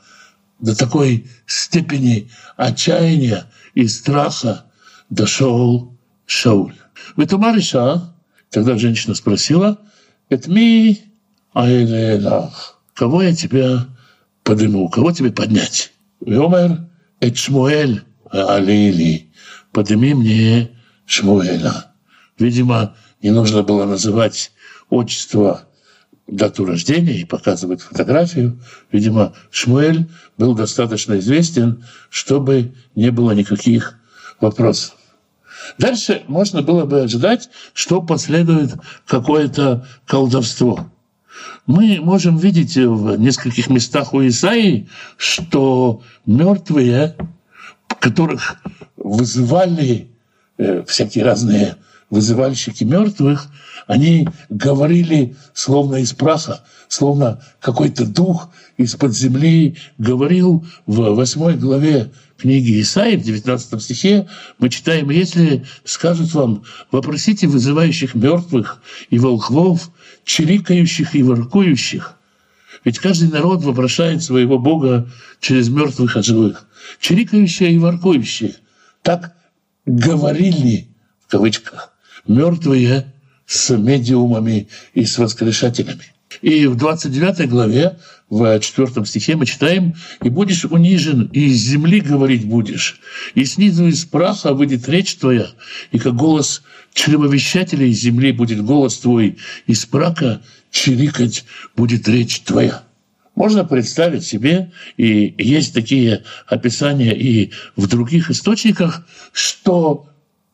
До 0.59 0.77
такой 0.77 1.27
степени 1.47 2.31
отчаяния 2.57 3.47
и 3.75 3.87
страха 3.89 4.65
дошел 5.11 5.97
Шауль. 6.27 6.75
В 7.15 7.21
этом 7.21 7.41
Мариша, 7.41 8.15
тогда 8.51 8.77
женщина 8.77 9.15
спросила, 9.15 9.79
это 10.29 10.51
ми 10.51 11.05
айлелах. 11.55 12.81
Кого 12.95 13.23
я 13.23 13.35
тебя 13.35 13.87
подниму? 14.47 14.89
Кого 14.89 15.13
тебе 15.13 15.33
поднять? 15.33 15.93
Йомер, 16.25 16.89
это 17.21 17.37
Шмуэль 17.37 18.03
Алили. 18.31 19.29
Подними 19.73 20.15
мне 20.15 20.71
Шмуэля. 21.05 21.93
Видимо, 22.39 22.95
не 23.23 23.31
нужно 23.31 23.63
было 23.63 23.85
называть 23.85 24.53
отчество 24.89 25.63
дату 26.29 26.65
рождения 26.65 27.19
и 27.19 27.25
показывать 27.25 27.83
фотографию. 27.83 28.61
Видимо, 28.93 29.35
Шмуэль 29.51 30.09
был 30.39 30.55
достаточно 30.55 31.19
известен, 31.19 31.85
чтобы 32.09 32.73
не 32.95 33.11
было 33.11 33.33
никаких 33.33 33.99
вопросов. 34.41 34.97
Дальше 35.79 36.23
можно 36.29 36.63
было 36.63 36.85
бы 36.85 37.03
ожидать, 37.03 37.49
что 37.75 38.01
последует 38.01 38.75
какое-то 39.07 39.87
колдовство. 40.07 40.89
Мы 41.67 42.01
можем 42.01 42.37
видеть 42.37 42.77
в 42.77 43.17
нескольких 43.17 43.69
местах 43.69 44.15
у 44.15 44.27
Исаии, 44.27 44.89
что 45.17 46.03
мертвые, 46.25 47.17
которых 47.99 48.57
вызывали 48.97 50.09
э, 50.59 50.85
всякие 50.87 51.25
разные 51.25 51.77
вызывальщики 52.11 52.85
мертвых, 52.85 53.49
они 53.87 54.29
говорили 54.49 55.37
словно 55.55 55.97
из 55.97 56.13
праха, 56.13 56.65
словно 56.89 57.43
какой-то 57.61 58.07
дух 58.07 58.51
из-под 58.77 59.15
земли 59.15 59.77
говорил 59.99 60.65
в 60.87 61.15
восьмой 61.15 61.57
главе 61.57 62.11
книги 62.37 62.81
Исаии, 62.81 63.17
в 63.17 63.23
19 63.23 63.83
стихе, 63.83 64.29
мы 64.59 64.69
читаем, 64.69 65.11
если 65.11 65.65
скажут 65.85 66.33
вам, 66.35 66.65
вопросите 66.91 67.47
вызывающих 67.47 68.15
мертвых 68.15 68.83
и 69.11 69.19
волхвов, 69.19 69.91
чирикающих 70.27 71.15
и 71.15 71.23
воркующих, 71.23 72.17
ведь 72.85 72.99
каждый 72.99 73.31
народ 73.31 73.63
вопрошает 73.63 74.23
своего 74.23 74.59
Бога 74.59 75.09
через 75.41 75.69
мертвых 75.71 76.17
от 76.17 76.25
живых. 76.25 76.67
Чирикающие 77.01 77.73
и 77.73 77.79
воркующие. 77.79 78.57
Так 79.03 79.35
говорили, 79.87 80.89
в 81.27 81.31
кавычках, 81.31 81.93
мертвые 82.27 83.15
с 83.47 83.75
медиумами 83.77 84.69
и 84.95 85.05
с 85.05 85.17
воскрешателями. 85.17 86.13
И 86.43 86.67
в 86.67 86.77
29 86.77 87.49
главе, 87.49 87.99
в 88.29 88.59
4 88.59 89.07
стихе 89.07 89.37
мы 89.37 89.47
читаем, 89.47 89.95
«И 90.23 90.29
будешь 90.29 90.65
унижен, 90.65 91.31
и 91.33 91.47
из 91.47 91.59
земли 91.59 92.01
говорить 92.01 92.47
будешь, 92.47 93.01
и 93.35 93.45
снизу 93.45 93.87
из 93.87 94.05
праха 94.05 94.53
выйдет 94.53 94.89
речь 94.89 95.17
твоя, 95.17 95.47
и 95.93 95.99
как 95.99 96.15
голос 96.15 96.63
чревовещателя 96.93 97.87
из 97.87 98.01
земли 98.01 98.33
будет 98.33 98.65
голос 98.65 98.99
твой, 98.99 99.39
из 99.67 99.87
прака 99.87 100.43
чирикать 100.71 101.45
будет 101.77 102.09
речь 102.09 102.41
твоя». 102.41 102.83
Можно 103.35 103.65
представить 103.67 104.25
себе, 104.25 104.73
и 104.97 105.35
есть 105.37 105.75
такие 105.75 106.25
описания 106.47 107.15
и 107.15 107.53
в 107.77 107.87
других 107.87 108.31
источниках, 108.31 109.07
что 109.33 110.09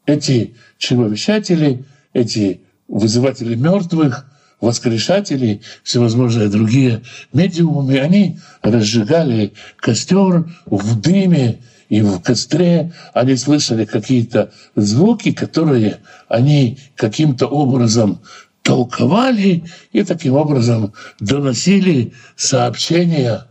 эти 0.05 0.57
чревовещатели, 0.79 1.85
эти 2.13 2.63
вызыватели 2.89 3.55
мертвых, 3.55 4.27
воскрешатели, 4.63 5.61
всевозможные 5.83 6.49
другие 6.49 7.03
медиумы, 7.33 7.99
они 7.99 8.39
разжигали 8.63 9.53
костер 9.77 10.47
в 10.65 11.01
дыме 11.01 11.59
и 11.89 12.01
в 12.01 12.21
костре, 12.21 12.93
они 13.13 13.37
слышали 13.37 13.85
какие-то 13.85 14.53
звуки, 14.77 15.33
которые 15.33 15.99
они 16.29 16.79
каким-то 16.95 17.49
образом 17.49 18.23
толковали 18.63 19.65
и 19.91 20.05
таким 20.05 20.35
образом 20.35 20.95
доносили 21.19 22.15
сообщения 22.37 23.49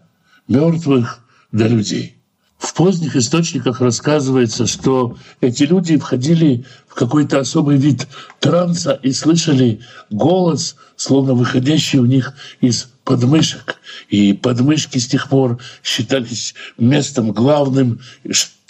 мертвых 0.48 1.24
до 1.52 1.68
людей. 1.68 2.21
В 2.62 2.76
поздних 2.76 3.16
источниках 3.16 3.82
рассказывается, 3.82 4.68
что 4.68 5.18
эти 5.42 5.64
люди 5.64 5.98
входили 5.98 6.64
в 6.88 6.94
какой-то 6.94 7.40
особый 7.40 7.78
вид 7.78 8.08
транса 8.40 9.00
и 9.02 9.12
слышали 9.14 9.82
голос, 10.12 10.76
словно 10.96 11.34
выходящий 11.34 11.98
у 11.98 12.06
них 12.06 12.34
из 12.62 12.90
подмышек. 13.12 13.82
И 14.08 14.32
подмышки 14.32 14.98
с 14.98 15.06
тех 15.06 15.28
пор 15.28 15.60
считались 15.84 16.56
местом 16.78 17.34
главным, 17.34 18.00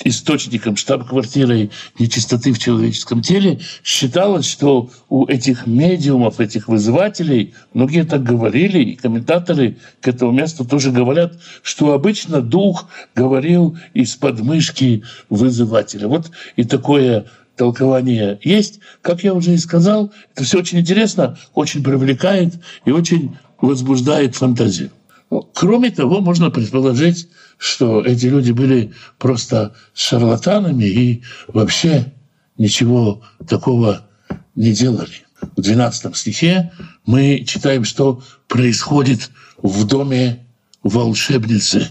источником, 0.04 0.78
штаб-квартирой 0.78 1.70
нечистоты 2.00 2.54
в 2.54 2.58
человеческом 2.58 3.22
теле. 3.22 3.60
Считалось, 3.84 4.50
что 4.50 4.90
у 5.10 5.28
этих 5.28 5.68
медиумов, 5.68 6.40
этих 6.40 6.68
вызывателей, 6.68 7.54
многие 7.76 8.04
так 8.04 8.24
говорили, 8.24 8.80
и 8.80 8.96
комментаторы 8.96 9.78
к 10.02 10.08
этому 10.08 10.32
месту 10.32 10.66
тоже 10.66 10.90
говорят, 10.90 11.40
что 11.62 11.94
обычно 11.94 12.42
дух 12.42 12.90
говорил 13.14 13.78
из 13.94 14.16
подмышки 14.16 15.04
вызывателя. 15.30 16.08
Вот 16.08 16.32
и 16.56 16.64
такое 16.64 17.28
толкование 17.62 18.40
есть. 18.42 18.80
Как 19.04 19.24
я 19.24 19.36
уже 19.36 19.54
и 19.54 19.58
сказал, 19.58 20.12
это 20.34 20.44
все 20.44 20.58
очень 20.58 20.80
интересно, 20.80 21.38
очень 21.54 21.84
привлекает 21.84 22.56
и 22.86 22.92
очень 22.92 23.38
возбуждает 23.62 24.36
фантазию. 24.36 24.90
Ну, 25.30 25.48
кроме 25.54 25.92
того, 25.92 26.22
можно 26.22 26.50
предположить, 26.50 27.28
что 27.60 28.02
эти 28.02 28.26
люди 28.26 28.52
были 28.52 28.94
просто 29.20 29.76
шарлатанами 29.94 30.86
и 30.86 31.22
вообще 31.50 32.12
ничего 32.58 33.22
такого 33.48 34.08
не 34.56 34.72
делали. 34.72 35.28
В 35.56 35.62
12 35.62 36.18
стихе 36.18 36.72
мы 37.06 37.46
читаем, 37.48 37.84
что 37.84 38.24
происходит 38.48 39.30
в 39.62 39.86
доме 39.86 40.48
волшебницы 40.82 41.90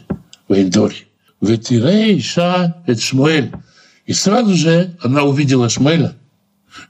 в 0.48 0.52
Эндоре. 0.52 0.96
«Ветирей 1.40 2.20
ша 2.20 2.82
эт 2.88 3.00
Шмуэль». 3.00 3.52
И 4.10 4.12
сразу 4.12 4.56
же 4.56 4.96
она 5.00 5.22
увидела 5.22 5.68
Шмуэля. 5.68 6.16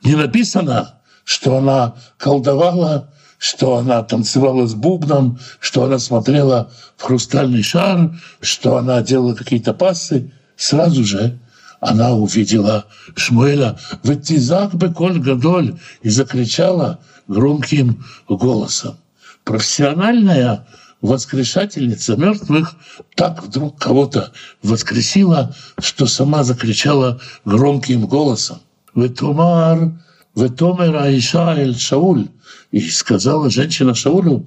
Не 0.02 0.14
написано, 0.14 0.94
что 1.24 1.58
она 1.58 1.94
колдовала 2.16 3.12
что 3.36 3.76
она 3.76 4.02
танцевала 4.02 4.66
с 4.66 4.74
бубном, 4.74 5.38
что 5.60 5.84
она 5.84 5.98
смотрела 5.98 6.70
в 6.98 7.02
хрустальный 7.02 7.62
шар, 7.62 8.10
что 8.42 8.76
она 8.76 9.00
делала 9.00 9.34
какие-то 9.34 9.72
пассы, 9.72 10.32
сразу 10.56 11.04
же 11.04 11.38
она 11.80 12.12
увидела 12.12 12.84
Шмуэля 13.16 13.78
в 14.02 14.08
«Ветизак 14.08 14.74
беколь 14.74 15.18
гадоль» 15.18 15.78
и 16.02 16.10
закричала 16.10 17.00
громким 17.28 18.04
голосом. 18.28 18.96
Профессиональная 19.44 20.66
воскрешательница 21.00 22.16
мертвых 22.16 22.74
так 23.14 23.42
вдруг 23.42 23.78
кого-то 23.78 24.32
воскресила, 24.62 25.54
что 25.78 26.06
сама 26.06 26.44
закричала 26.44 27.20
громким 27.44 28.06
голосом. 28.06 28.60
«Ветумар, 28.94 29.92
ветомер 30.34 30.96
Аиша 30.96 31.54
эль 31.56 31.78
Шауль» 31.78 32.28
И 32.70 32.80
сказала 32.88 33.50
женщина 33.50 33.94
Шаулю, 33.94 34.46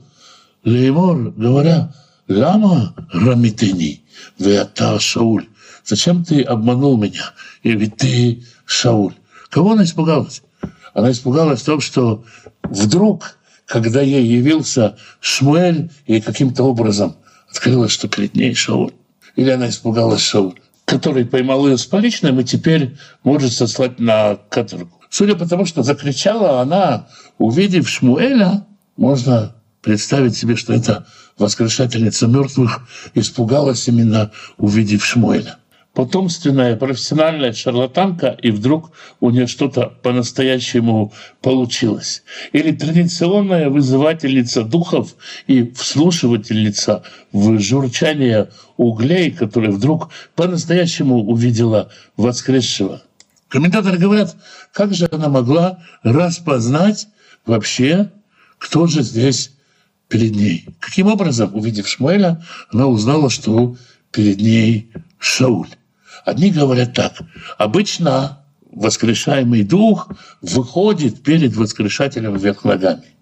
Леймор, 0.63 1.31
говоря, 1.31 1.93
«Лама 2.27 2.93
рамитени, 3.11 4.01
веата 4.39 4.99
Шауль». 4.99 5.47
Зачем 5.83 6.23
ты 6.23 6.41
обманул 6.41 6.97
меня? 6.97 7.33
И 7.63 7.71
ведь 7.71 7.97
ты 7.97 8.43
Шауль. 8.65 9.13
Кого 9.49 9.73
она 9.73 9.83
испугалась? 9.83 10.41
Она 10.93 11.11
испугалась 11.11 11.61
в 11.61 11.65
том, 11.65 11.81
что 11.81 12.23
вдруг, 12.63 13.37
когда 13.65 14.01
ей 14.01 14.25
явился 14.25 14.97
Шмуэль, 15.19 15.89
и 16.05 16.21
каким-то 16.21 16.63
образом 16.63 17.15
открылось, 17.49 17.91
что 17.91 18.07
перед 18.07 18.35
ней 18.35 18.53
Шауль. 18.53 18.91
Или 19.35 19.49
она 19.49 19.69
испугалась 19.69 20.21
Шауль, 20.21 20.59
который 20.85 21.25
поймал 21.25 21.67
ее 21.67 21.77
с 21.77 21.85
поличным 21.85 22.39
и 22.39 22.43
теперь 22.43 22.97
может 23.23 23.53
сослать 23.53 23.99
на 23.99 24.35
каторгу. 24.49 24.91
Судя 25.09 25.35
по 25.35 25.47
тому, 25.47 25.65
что 25.65 25.83
закричала 25.83 26.61
она, 26.61 27.07
увидев 27.37 27.87
Шмуэля, 27.87 28.65
можно 28.97 29.55
представить 29.81 30.35
себе, 30.35 30.55
что 30.55 30.73
эта 30.73 31.05
воскрешательница 31.37 32.27
мертвых 32.27 32.87
испугалась 33.13 33.87
именно 33.87 34.31
увидев 34.57 35.05
Шмуэля. 35.05 35.57
Потомственная 35.93 36.75
профессиональная 36.75 37.53
шарлатанка, 37.53 38.35
и 38.41 38.49
вдруг 38.49 38.91
у 39.19 39.29
нее 39.29 39.45
что-то 39.45 39.93
по-настоящему 40.01 41.13
получилось. 41.39 42.23
Или 42.51 42.71
традиционная 42.71 43.69
вызывательница 43.69 44.63
духов 44.63 45.15
и 45.45 45.69
вслушивательница 45.69 47.03
в 47.31 47.59
журчание 47.59 48.49
углей, 48.75 49.29
которая 49.29 49.69
вдруг 49.69 50.09
по-настоящему 50.35 51.25
увидела 51.25 51.91
воскресшего. 52.17 53.03
Комментаторы 53.47 53.99
говорят, 53.99 54.35
как 54.71 54.95
же 54.95 55.07
она 55.11 55.29
могла 55.29 55.83
распознать 56.01 57.07
вообще, 57.45 58.09
кто 58.57 58.87
же 58.87 59.03
здесь 59.03 59.51
перед 60.07 60.31
ней. 60.31 60.65
Каким 60.79 61.05
образом, 61.05 61.53
увидев 61.53 61.87
Шмуэля, 61.87 62.43
она 62.71 62.87
узнала, 62.87 63.29
что 63.29 63.75
перед 64.11 64.41
ней 64.41 64.89
Шауль. 65.19 65.69
Одни 66.25 66.51
говорят 66.51 66.93
так. 66.93 67.13
Обычно 67.57 68.43
воскрешаемый 68.71 69.63
дух 69.63 70.09
выходит 70.41 71.21
перед 71.21 71.55
воскрешателем 71.55 72.35
вверх 72.37 72.63
ногами. 72.63 73.15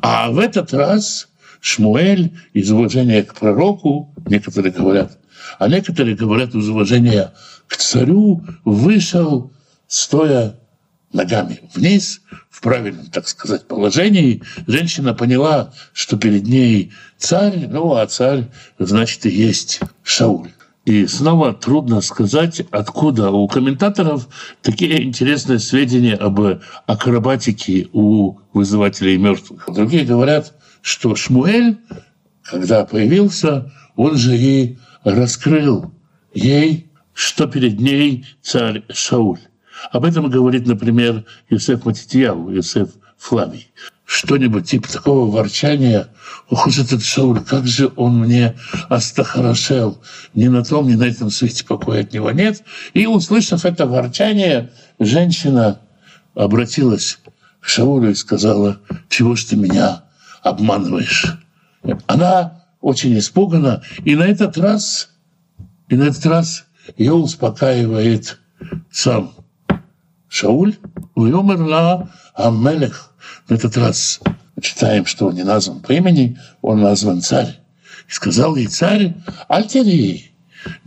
А 0.00 0.30
в 0.30 0.38
этот 0.38 0.72
раз 0.72 1.28
Шмуэль 1.60 2.32
из 2.54 2.70
уважения 2.70 3.22
к 3.22 3.34
пророку, 3.34 4.14
некоторые 4.26 4.72
говорят, 4.72 5.18
а 5.58 5.68
некоторые 5.68 6.16
говорят 6.16 6.54
из 6.54 6.68
уважения 6.68 7.32
к 7.66 7.76
царю, 7.76 8.44
вышел 8.64 9.52
стоя 9.86 10.58
ногами 11.12 11.60
вниз, 11.74 12.22
в 12.48 12.60
правильном, 12.60 13.06
так 13.06 13.28
сказать, 13.28 13.66
положении, 13.66 14.42
женщина 14.66 15.14
поняла, 15.14 15.72
что 15.92 16.16
перед 16.16 16.44
ней 16.46 16.92
царь, 17.18 17.66
ну 17.68 17.94
а 17.94 18.06
царь, 18.06 18.48
значит, 18.78 19.26
и 19.26 19.30
есть 19.30 19.80
Шауль. 20.02 20.50
И 20.84 21.06
снова 21.06 21.52
трудно 21.52 22.00
сказать, 22.00 22.62
откуда 22.70 23.30
у 23.30 23.46
комментаторов 23.48 24.28
такие 24.62 25.04
интересные 25.04 25.58
сведения 25.58 26.14
об 26.14 26.40
акробатике 26.86 27.88
у 27.92 28.38
вызывателей 28.54 29.18
мертвых. 29.18 29.68
Другие 29.68 30.04
говорят, 30.04 30.54
что 30.80 31.14
Шмуэль, 31.14 31.78
когда 32.42 32.86
появился, 32.86 33.70
он 33.94 34.16
же 34.16 34.36
и 34.36 34.78
раскрыл 35.04 35.92
ей, 36.32 36.90
что 37.12 37.46
перед 37.46 37.78
ней 37.78 38.26
царь 38.40 38.82
Шауль. 38.88 39.40
Об 39.92 40.04
этом 40.04 40.30
говорит, 40.30 40.66
например, 40.66 41.24
Юсеф 41.50 41.84
Матитьяу, 41.84 42.50
Юсеф 42.50 42.90
Флавий. 43.18 43.70
Что-нибудь 44.10 44.68
типа 44.68 44.90
такого 44.90 45.30
ворчания 45.30 46.08
«Ох 46.48 46.66
уж 46.66 46.78
этот 46.78 47.00
Шауль, 47.04 47.44
как 47.44 47.68
же 47.68 47.92
он 47.94 48.18
мне 48.18 48.56
остохорошел! 48.88 50.02
Ни 50.34 50.48
на 50.48 50.64
том, 50.64 50.88
ни 50.88 50.96
на 50.96 51.04
этом 51.04 51.30
свете 51.30 51.64
покоя 51.64 52.00
от 52.00 52.12
него 52.12 52.32
нет». 52.32 52.64
И, 52.92 53.06
услышав 53.06 53.64
это 53.64 53.86
ворчание, 53.86 54.72
женщина 54.98 55.78
обратилась 56.34 57.20
к 57.60 57.68
Шаулю 57.68 58.10
и 58.10 58.16
сказала 58.16 58.80
«Чего 59.08 59.36
ж 59.36 59.44
ты 59.44 59.54
меня 59.54 60.02
обманываешь?» 60.42 61.38
Она 62.08 62.64
очень 62.80 63.16
испугана, 63.16 63.84
и 64.04 64.16
на 64.16 64.24
этот 64.24 64.58
раз, 64.58 65.10
и 65.88 65.94
на 65.94 66.02
этот 66.02 66.26
раз 66.26 66.64
ее 66.96 67.12
успокаивает 67.12 68.40
сам 68.90 69.34
Шауль, 70.28 70.74
умерла 71.14 72.10
Амелех. 72.34 73.09
В 73.50 73.52
этот 73.52 73.76
раз 73.76 74.20
читаем, 74.62 75.06
что 75.06 75.26
он 75.26 75.34
не 75.34 75.42
назван 75.42 75.80
по 75.80 75.92
имени, 75.92 76.38
он 76.62 76.80
назван 76.80 77.20
царь. 77.20 77.58
И 78.08 78.12
сказал 78.12 78.54
ей 78.54 78.68
царь, 78.68 79.16
Альтери, 79.48 80.30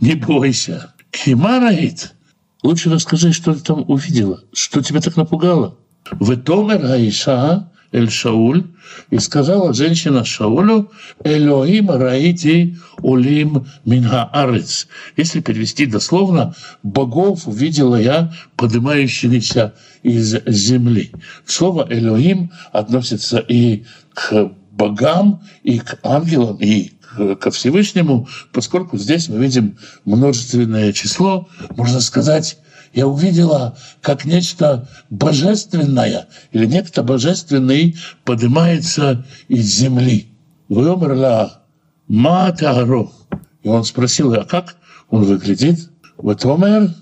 не 0.00 0.14
бойся, 0.14 0.94
Кимараит. 1.10 2.14
Лучше 2.62 2.88
расскажи, 2.88 3.34
что 3.34 3.52
ты 3.54 3.60
там 3.60 3.84
увидела, 3.86 4.42
что 4.54 4.82
тебя 4.82 5.02
так 5.02 5.14
напугало. 5.18 5.76
В 6.12 6.34
Томер 6.38 6.86
Аиша, 6.86 7.70
эль 7.94 8.10
Шауль, 8.10 8.64
и 9.10 9.18
сказала 9.18 9.72
женщина 9.72 10.24
Шаулю, 10.24 10.90
Элоим 11.22 11.90
раити 11.90 12.76
улим 12.98 13.66
минха 13.84 14.24
арец. 14.32 14.88
Если 15.16 15.40
перевести 15.40 15.86
дословно, 15.86 16.54
богов 16.82 17.46
увидела 17.46 17.96
я, 17.96 18.34
поднимающимися 18.56 19.74
из 20.02 20.36
земли. 20.46 21.12
Слово 21.46 21.86
Элоим 21.88 22.50
относится 22.72 23.38
и 23.38 23.84
к 24.12 24.50
богам, 24.72 25.42
и 25.62 25.78
к 25.78 25.98
ангелам, 26.02 26.56
и 26.56 26.92
ко 27.40 27.52
Всевышнему, 27.52 28.28
поскольку 28.52 28.98
здесь 28.98 29.28
мы 29.28 29.38
видим 29.38 29.78
множественное 30.04 30.92
число, 30.92 31.48
можно 31.76 32.00
сказать, 32.00 32.58
я 32.94 33.08
увидела, 33.08 33.76
как 34.00 34.24
нечто 34.24 34.88
божественное 35.10 36.28
или 36.52 36.66
некто 36.66 37.02
божественный 37.02 37.96
поднимается 38.24 39.26
из 39.48 39.66
земли. 39.66 40.28
Вымерла 40.68 41.64
Матаро. 42.06 43.10
И 43.62 43.68
он 43.68 43.84
спросил, 43.84 44.32
а 44.34 44.44
как 44.44 44.76
он 45.10 45.24
выглядит? 45.24 45.90
Вот 46.16 46.44
умер. 46.44 46.94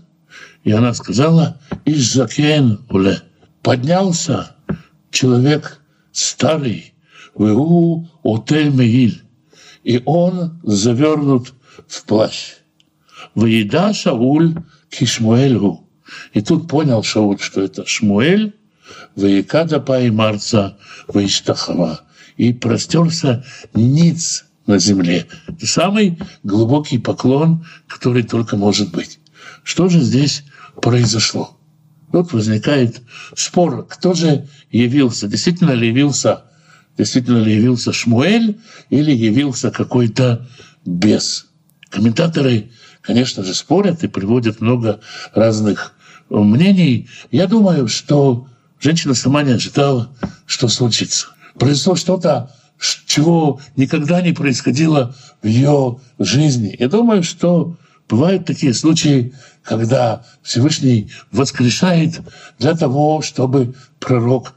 И 0.64 0.72
она 0.72 0.94
сказала, 0.94 1.60
из 1.84 2.14
закен 2.14 2.80
уле. 2.88 3.20
Поднялся 3.62 4.56
человек 5.10 5.82
старый, 6.10 6.94
в 7.34 8.06
отель 8.24 8.70
Меиль, 8.70 9.22
и 9.84 10.00
он 10.04 10.58
завернут 10.62 11.52
в 11.86 12.04
плащ. 12.04 12.54
Выеда 13.34 13.92
Шауль 13.92 14.56
кишмуэлю. 14.92 15.81
И 16.32 16.40
тут 16.40 16.68
понял 16.68 17.02
Шауль, 17.02 17.38
что 17.40 17.62
это 17.62 17.86
Шмуэль, 17.86 18.54
Ваикада 19.16 19.80
Паймарца, 19.80 20.78
Ваиштахава. 21.08 22.00
И 22.36 22.52
простерся 22.52 23.44
ниц 23.74 24.46
на 24.66 24.78
земле. 24.78 25.26
Самый 25.60 26.18
глубокий 26.42 26.98
поклон, 26.98 27.66
который 27.86 28.22
только 28.22 28.56
может 28.56 28.90
быть. 28.90 29.18
Что 29.64 29.88
же 29.88 30.00
здесь 30.00 30.44
произошло? 30.80 31.58
Тут 32.10 32.32
возникает 32.32 33.02
спор, 33.36 33.86
кто 33.86 34.14
же 34.14 34.48
явился, 34.70 35.28
действительно 35.28 35.72
ли 35.72 35.88
явился, 35.88 36.44
действительно 36.96 37.38
ли 37.38 37.54
явился 37.54 37.92
Шмуэль 37.92 38.58
или 38.90 39.12
явился 39.12 39.70
какой-то 39.70 40.46
бес. 40.84 41.46
Комментаторы 41.90 42.70
конечно 43.02 43.44
же, 43.44 43.52
спорят 43.52 44.02
и 44.04 44.08
приводят 44.08 44.60
много 44.60 45.00
разных 45.34 45.94
мнений. 46.32 47.08
Я 47.30 47.46
думаю, 47.46 47.88
что 47.88 48.46
женщина 48.80 49.14
сама 49.14 49.42
не 49.42 49.52
ожидала, 49.52 50.14
что 50.46 50.68
случится. 50.68 51.28
Произошло 51.58 51.96
что-то, 51.96 52.54
чего 53.06 53.60
никогда 53.76 54.20
не 54.22 54.32
происходило 54.32 55.14
в 55.42 55.46
ее 55.46 56.00
жизни. 56.18 56.74
Я 56.78 56.88
думаю, 56.88 57.22
что 57.22 57.76
бывают 58.08 58.46
такие 58.46 58.74
случаи, 58.74 59.32
когда 59.62 60.24
Всевышний 60.42 61.10
воскрешает 61.30 62.20
для 62.58 62.74
того, 62.74 63.22
чтобы 63.22 63.74
пророк 64.00 64.54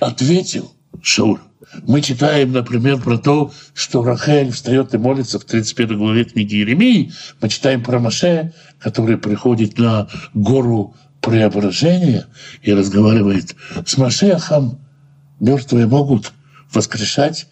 ответил 0.00 0.72
Шаулю. 1.02 1.40
Мы 1.82 2.00
читаем, 2.00 2.52
например, 2.52 3.00
про 3.00 3.18
то, 3.18 3.52
что 3.74 4.02
Рахель 4.02 4.50
встает 4.50 4.94
и 4.94 4.98
молится 4.98 5.38
в 5.38 5.44
31 5.44 5.98
главе 5.98 6.24
книги 6.24 6.56
Еремии. 6.56 7.12
Мы 7.40 7.48
читаем 7.48 7.82
про 7.82 7.98
Маше, 7.98 8.52
который 8.78 9.18
приходит 9.18 9.78
на 9.78 10.08
гору 10.32 10.94
преображения 11.20 12.26
и 12.62 12.72
разговаривает 12.72 13.56
с 13.84 13.98
Машехом. 13.98 14.78
Мертвые 15.40 15.86
могут 15.86 16.32
воскрешать 16.72 17.48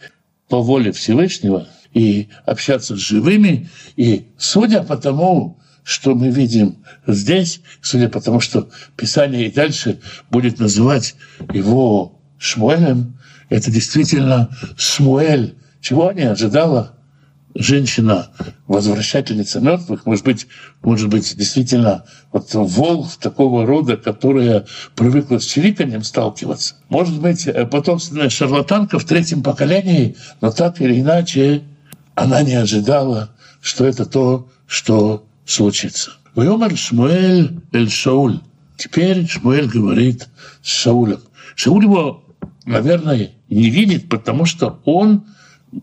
по 0.49 0.63
воле 0.63 0.93
Всевышнего 0.93 1.67
и 1.93 2.29
общаться 2.47 2.97
с 2.97 3.01
живыми. 3.01 3.69
И 3.97 4.29
судя 4.39 4.83
по 4.83 4.97
тому, 4.97 5.59
что 5.83 6.15
мы 6.15 6.31
видим 6.31 6.79
здесь, 7.07 7.61
судя 7.83 8.09
по 8.09 8.21
тому, 8.21 8.41
что 8.41 8.71
Писание 8.97 9.49
и 9.49 9.53
дальше 9.53 10.01
будет 10.31 10.59
называть 10.61 11.15
его 11.53 12.21
Шмуэлем, 12.39 13.19
это 13.49 13.71
действительно 13.71 14.51
Шмуэль. 14.77 15.57
Чего 15.81 16.13
не 16.13 16.23
ожидала 16.23 16.95
женщина, 17.55 18.29
возвращательница 18.67 19.61
мертвых, 19.61 20.07
может 20.07 20.25
быть, 20.25 20.47
может 20.83 21.09
быть, 21.09 21.37
действительно 21.37 22.05
вот 22.33 22.53
волк 22.53 23.13
такого 23.21 23.65
рода, 23.65 23.97
которая 23.97 24.67
привыкла 24.97 25.39
с 25.39 25.45
чириканием 25.45 26.03
сталкиваться. 26.03 26.77
Может 26.89 27.21
быть, 27.21 27.47
э, 27.47 27.67
потомственная 27.67 28.29
шарлатанка 28.29 28.99
в 28.99 29.05
третьем 29.05 29.43
поколении, 29.43 30.17
но 30.41 30.51
так 30.51 30.81
или 30.81 31.01
иначе 31.01 31.63
она 32.15 32.43
не 32.43 32.55
ожидала, 32.55 33.31
что 33.61 33.85
это 33.85 34.05
то, 34.05 34.49
что 34.67 35.27
случится. 35.47 36.13
Вайомар 36.35 36.77
Шмуэль 36.77 37.61
эль 37.73 37.91
Шауль. 37.91 38.41
Теперь 38.77 39.29
Шмуэль 39.29 39.69
говорит 39.69 40.29
с 40.63 40.69
Шаулем. 40.69 41.21
Шауль 41.55 41.85
его 41.85 42.24
наверное, 42.65 43.33
не 43.49 43.71
видит, 43.71 44.09
потому 44.09 44.45
что 44.45 44.81
он 44.85 45.25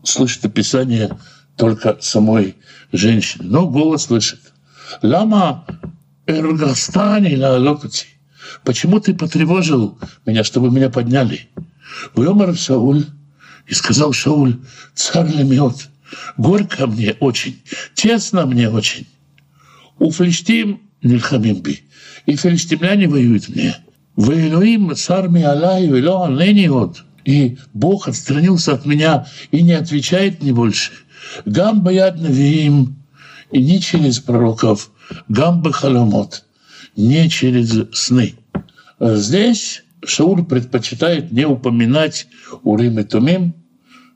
слышит 0.03 0.45
описание 0.45 1.17
только 1.55 1.97
самой 2.01 2.55
женщины, 2.91 3.45
но 3.45 3.69
голос 3.69 4.05
слышит. 4.05 4.39
Лама 5.01 5.65
эргастани 6.25 7.35
на 7.35 7.57
локути. 7.57 8.07
Почему 8.63 8.99
ты 8.99 9.13
потревожил 9.13 9.97
меня, 10.25 10.43
чтобы 10.43 10.71
меня 10.71 10.89
подняли? 10.89 11.49
Вымер 12.15 12.55
Шауль 12.55 13.05
и 13.67 13.73
сказал 13.73 14.13
Шауль, 14.13 14.59
царь 14.95 15.31
лемет, 15.35 15.89
горько 16.37 16.87
мне 16.87 17.15
очень, 17.19 17.61
тесно 17.93 18.45
мне 18.45 18.69
очень. 18.69 19.07
У 19.99 20.11
филистим 20.11 20.81
нильхамимби, 21.01 21.83
и 22.25 22.35
филистимляне 22.35 23.07
воюют 23.07 23.49
мне. 23.49 23.75
Ваилуим 24.15 24.95
сарми 24.95 25.41
алай 25.41 25.87
вело 25.87 26.27
вот. 26.69 27.03
И 27.23 27.57
Бог 27.73 28.07
отстранился 28.07 28.73
от 28.73 28.85
меня 28.85 29.27
и 29.51 29.61
не 29.61 29.73
отвечает 29.73 30.41
мне 30.41 30.53
больше. 30.53 30.91
Гамба 31.45 31.91
яд 31.91 32.19
навиим, 32.19 32.95
и 33.51 33.61
не 33.61 33.79
через 33.79 34.19
пророков, 34.19 34.91
гамба 35.29 35.71
халомот, 35.71 36.45
не 36.95 37.29
через 37.29 37.89
сны. 37.93 38.35
Здесь 38.99 39.83
Шауль 40.03 40.43
предпочитает 40.43 41.31
не 41.31 41.45
упоминать 41.45 42.27
Урим 42.63 42.99
и 42.99 43.03
Тумим, 43.03 43.53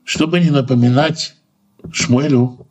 чтобы 0.04 0.40
не 0.40 0.50
напоминать 0.50 1.36
Шмуэлю, 1.92 2.66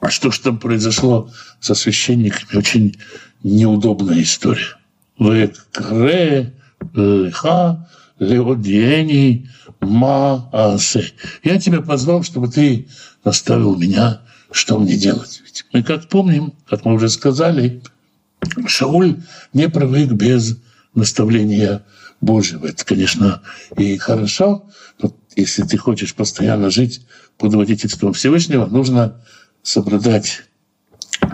а 0.00 0.10
что 0.10 0.30
же 0.30 0.40
там 0.40 0.58
произошло 0.58 1.30
со 1.60 1.74
священниками, 1.74 2.58
очень 2.58 2.96
неудобная 3.42 4.22
история. 4.22 4.76
Векре 5.18 6.54
леха 6.92 7.88
леодиени 8.18 9.48
маасе. 9.80 11.12
Я 11.42 11.58
тебя 11.58 11.80
позвал, 11.80 12.22
чтобы 12.22 12.48
ты 12.48 12.88
наставил 13.24 13.76
меня, 13.76 14.20
что 14.50 14.78
мне 14.78 14.96
делать. 14.96 15.42
Ведь 15.44 15.64
мы 15.72 15.82
как 15.82 16.08
помним, 16.08 16.54
как 16.68 16.84
мы 16.84 16.94
уже 16.94 17.08
сказали, 17.08 17.82
Шауль 18.66 19.20
не 19.52 19.68
привык 19.68 20.12
без 20.12 20.58
наставления 20.94 21.84
Божьего. 22.20 22.66
Это, 22.66 22.84
конечно, 22.84 23.42
и 23.76 23.96
хорошо, 23.96 24.68
но 25.00 25.14
если 25.36 25.62
ты 25.62 25.76
хочешь 25.76 26.14
постоянно 26.14 26.70
жить 26.70 27.04
под 27.38 27.54
водительством 27.54 28.12
Всевышнего, 28.12 28.66
нужно 28.66 29.20
соблюдать 29.62 30.42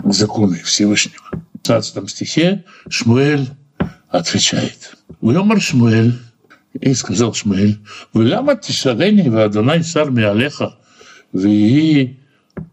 законы 0.05 0.61
Всевышнего. 0.63 1.23
В 1.53 1.57
15 1.59 2.09
стихе 2.09 2.65
Шмуэль 2.89 3.49
отвечает. 4.11 4.95
Вьомар 5.21 5.61
Шмуэль, 5.61 6.19
и 6.73 6.93
сказал 6.93 7.33
Шмуэль, 7.33 7.79
«Вляма 8.13 8.55
тишарени 8.55 9.29
вадонай 9.29 9.83
сар 9.83 10.09
алеха, 10.09 10.77
ви 11.33 12.19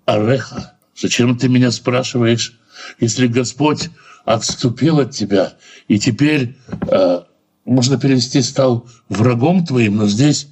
ареха». 0.05 0.75
Зачем 0.97 1.39
ты 1.39 1.49
меня 1.49 1.71
спрашиваешь, 1.71 2.59
если 2.99 3.29
Господь 3.29 3.89
отступил 4.25 4.99
от 4.99 5.13
тебя, 5.13 5.55
и 5.87 5.99
теперь, 5.99 6.57
э, 6.91 7.21
можно 7.65 7.99
перевести, 7.99 8.43
стал 8.43 8.89
врагом 9.09 9.65
твоим, 9.65 9.97
но 9.97 10.09
здесь 10.09 10.49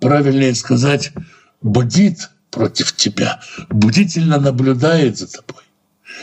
правильнее 0.00 0.54
сказать, 0.54 1.12
бодит 1.60 2.30
против 2.50 2.94
тебя, 2.94 3.40
будительно 3.68 4.38
наблюдает 4.38 5.18
за 5.18 5.26
тобой. 5.26 5.63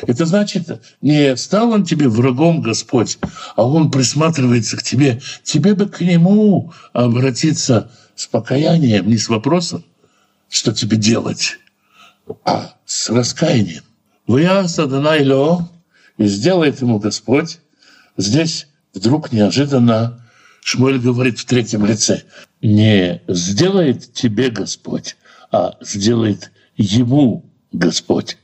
Это 0.08 0.26
значит, 0.26 0.82
не 1.02 1.36
стал 1.36 1.72
он 1.72 1.86
тебе 1.86 2.08
врагом, 2.08 2.62
Господь, 2.62 3.20
а 3.56 3.66
он 3.66 3.92
присматривается 3.92 4.78
к 4.78 4.84
тебе. 4.84 5.22
Тебе 5.44 5.74
бы 5.76 5.88
к 5.88 6.02
нему 6.02 6.74
обратиться 6.94 7.92
с 8.16 8.28
покаянием, 8.28 9.08
не 9.08 9.18
с 9.18 9.30
вопросом, 9.30 9.84
что 10.50 10.74
тебе 10.74 10.98
делать, 10.98 11.58
а 12.46 12.76
с 12.86 13.10
раскаянием. 13.10 13.84
Вы 14.28 14.48
саданай 14.68 15.26
ло, 15.26 15.70
и 16.18 16.26
сделает 16.26 16.82
ему 16.82 17.00
Господь. 17.00 17.60
Здесь 18.18 18.68
вдруг 18.94 19.32
неожиданно 19.32 20.24
Шмуэль 20.64 21.00
говорит 21.00 21.40
в 21.40 21.46
третьем 21.46 21.86
лице, 21.86 22.24
не 22.62 23.22
сделает 23.28 24.14
тебе 24.14 24.50
Господь, 24.52 25.18
а 25.52 25.76
сделает 25.82 26.52
ему 26.78 27.46
Господь. 27.72 28.38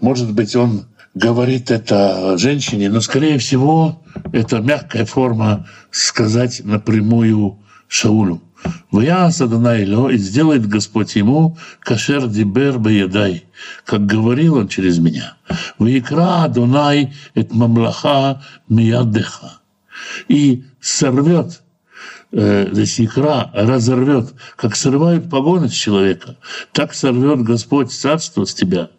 Может 0.00 0.32
быть, 0.32 0.54
он 0.54 0.86
говорит 1.14 1.70
это 1.70 2.36
женщине, 2.38 2.88
но, 2.88 3.00
скорее 3.00 3.38
всего, 3.38 4.02
это 4.32 4.60
мягкая 4.60 5.04
форма 5.04 5.66
сказать 5.90 6.62
напрямую 6.64 7.58
Шаулю. 7.88 8.42
«Ваяс 8.92 9.40
Адонай 9.40 9.84
Ло, 9.86 10.08
и 10.08 10.16
сделает 10.16 10.68
Господь 10.68 11.16
ему 11.16 11.58
кашер 11.80 12.28
дибер 12.28 12.78
беядай, 12.78 13.44
как 13.84 14.06
говорил 14.06 14.54
он 14.54 14.68
через 14.68 14.98
меня. 14.98 15.36
Ваикра 15.78 16.44
Адонай 16.44 17.12
эт 17.34 17.52
мамлаха 17.52 18.42
миядеха». 18.68 19.58
И 20.28 20.64
сорвет 20.80 21.62
э, 22.30 22.68
здесь 22.72 23.00
икра 23.00 23.50
разорвет, 23.52 24.32
как 24.56 24.76
срывают 24.76 25.28
погоны 25.28 25.68
с 25.68 25.72
человека, 25.72 26.36
так 26.72 26.94
сорвет 26.94 27.42
Господь 27.42 27.90
царство 27.90 28.44
с 28.44 28.54
тебя. 28.54 28.90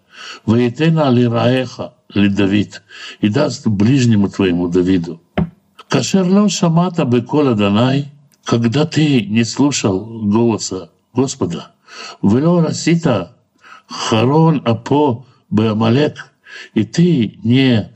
Воетена 0.45 1.09
лираеха 1.09 1.93
ли 2.15 2.29
Давид, 2.29 2.83
и 3.21 3.29
даст 3.29 3.67
ближнему 3.67 4.29
твоему 4.29 4.67
Давиду. 4.67 5.21
Кашерло 5.89 6.49
шамата 6.49 7.05
бекола 7.05 7.55
данай, 7.55 8.11
когда 8.43 8.85
ты 8.85 9.25
не 9.25 9.43
слушал 9.43 10.23
голоса 10.23 10.89
Господа, 11.13 11.71
вело 12.21 12.61
расита 12.61 13.37
харон 13.87 14.61
апо 14.65 15.25
беамалек, 15.49 16.31
и 16.73 16.83
ты 16.83 17.39
не 17.43 17.93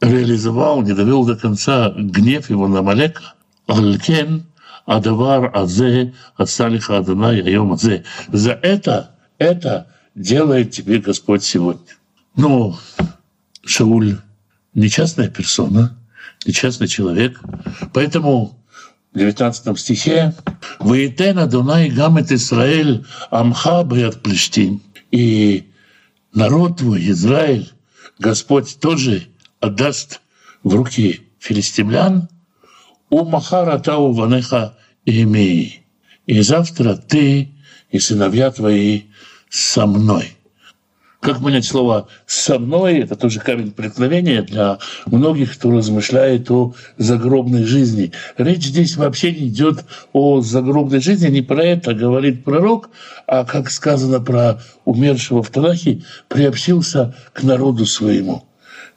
реализовал, 0.00 0.82
не 0.82 0.94
довел 0.94 1.24
до 1.24 1.36
конца 1.36 1.92
гнев 1.96 2.50
его 2.50 2.68
на 2.68 2.82
Малека, 2.82 3.34
Алькен, 3.66 4.44
Адавар 4.84 5.50
Азе, 5.54 6.14
Асалиха 6.36 6.98
Адонай, 6.98 7.40
Айом 7.40 7.72
Азе. 7.72 8.04
За 8.28 8.52
это, 8.52 9.16
это 9.38 9.88
делает 10.14 10.72
тебе 10.72 10.98
Господь 10.98 11.44
сегодня. 11.44 11.86
Ну, 12.36 12.76
Шауль 13.64 14.18
нечастная 14.74 15.28
персона, 15.28 15.96
нечастный 16.44 16.88
человек. 16.88 17.40
Поэтому 17.92 18.58
в 19.12 19.18
19 19.18 19.78
стихе 19.78 20.34
«Ваитен 20.78 21.38
Адонай 21.38 21.88
гамет 21.90 22.32
Исраэль 22.32 23.04
амха 23.30 23.84
бриат 23.84 24.22
плештим». 24.22 24.82
И 25.10 25.70
народ 26.32 26.78
твой, 26.78 27.10
Израиль, 27.10 27.70
Господь 28.18 28.78
тоже 28.80 29.28
отдаст 29.60 30.20
в 30.62 30.74
руки 30.74 31.20
филистимлян, 31.38 32.28
у 33.10 33.24
Махара 33.24 33.78
Тау 33.78 34.12
Ванеха 34.12 34.78
имей. 35.04 35.84
И 36.26 36.40
завтра 36.40 36.96
ты 36.96 37.52
и 37.90 37.98
сыновья 37.98 38.50
твои 38.50 39.02
со 39.50 39.86
мной. 39.86 40.34
Как 41.22 41.40
понять 41.40 41.64
слово 41.64 42.08
«со 42.26 42.58
мной»— 42.58 42.98
это 42.98 43.14
тоже 43.14 43.38
камень 43.38 43.70
преткновения 43.70 44.42
для 44.42 44.78
многих, 45.06 45.54
кто 45.54 45.70
размышляет 45.70 46.50
о 46.50 46.74
загробной 46.98 47.62
жизни. 47.62 48.10
Речь 48.36 48.64
здесь 48.64 48.96
вообще 48.96 49.30
не 49.30 49.46
идет 49.46 49.84
о 50.12 50.40
загробной 50.40 51.00
жизни, 51.00 51.28
не 51.28 51.40
про 51.40 51.62
это 51.62 51.94
говорит 51.94 52.42
пророк, 52.42 52.90
а, 53.28 53.44
как 53.44 53.70
сказано 53.70 54.18
про 54.18 54.60
умершего 54.84 55.44
в 55.44 55.50
Танахе, 55.50 56.02
приобщился 56.26 57.14
к 57.32 57.44
народу 57.44 57.86
своему. 57.86 58.42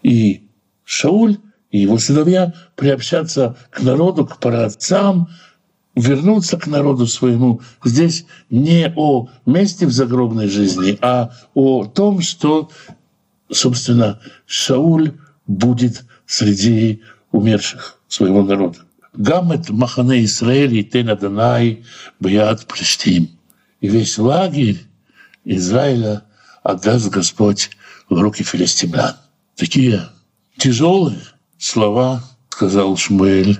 И 0.01 0.49
Шауль 0.83 1.37
и 1.69 1.77
его 1.77 1.99
сыновья 1.99 2.55
приобщаться 2.75 3.55
к 3.69 3.83
народу, 3.83 4.25
к 4.25 4.39
праотцам, 4.39 5.29
вернуться 5.95 6.57
к 6.57 6.67
народу 6.67 7.07
своему 7.07 7.61
здесь 7.83 8.25
не 8.49 8.91
о 8.95 9.27
месте 9.45 9.85
в 9.85 9.91
загробной 9.91 10.47
жизни, 10.47 10.97
а 11.01 11.31
о 11.53 11.85
том, 11.85 12.21
что, 12.21 12.69
собственно, 13.49 14.19
Шауль 14.45 15.13
будет 15.47 16.03
среди 16.25 17.01
умерших 17.31 17.99
своего 18.07 18.43
народа. 18.43 18.79
Гамет 19.13 19.69
Махане 19.69 20.25
Израиль 20.25 20.75
и 20.75 20.83
Тена 20.83 21.15
Данай 21.15 21.85
Бьят 22.19 22.65
Плештим. 22.67 23.29
И 23.79 23.87
весь 23.87 24.17
лагерь 24.17 24.81
Израиля 25.45 26.23
отдаст 26.63 27.09
Господь 27.09 27.69
в 28.09 28.19
руки 28.19 28.43
филистимлян. 28.43 29.15
Такие 29.55 30.09
тяжелые 30.57 31.21
слова 31.57 32.23
сказал 32.49 32.97
Шмуэль 32.97 33.59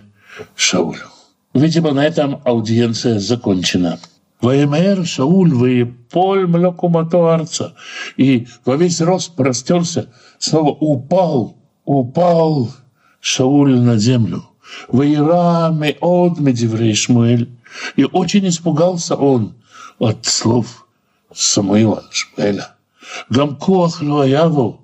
Шаулю. 0.55 1.14
Видимо, 1.55 1.93
на 1.93 2.05
этом 2.05 2.41
аудиенция 2.43 3.17
закончена. 3.17 3.97
Ваемер 4.41 5.05
Шауль 5.05 5.85
поль 6.11 6.45
млекумато 6.47 7.33
арца. 7.33 7.75
И 8.17 8.47
во 8.65 8.75
весь 8.75 8.99
рост 8.99 9.37
простерся, 9.37 10.09
снова 10.37 10.71
упал, 10.71 11.55
упал 11.85 12.69
Шауль 13.21 13.79
на 13.79 13.97
землю. 13.97 14.43
Ваира 14.89 15.71
меод 15.71 16.39
медиврей 16.41 16.93
Шмуэль. 16.93 17.49
И 17.95 18.03
очень 18.03 18.49
испугался 18.49 19.15
он 19.15 19.55
от 19.97 20.25
слов 20.25 20.85
Самуила 21.33 22.03
Шмуэля. 22.11 22.75
Гамкуах 23.29 24.01
луаяву, 24.01 24.81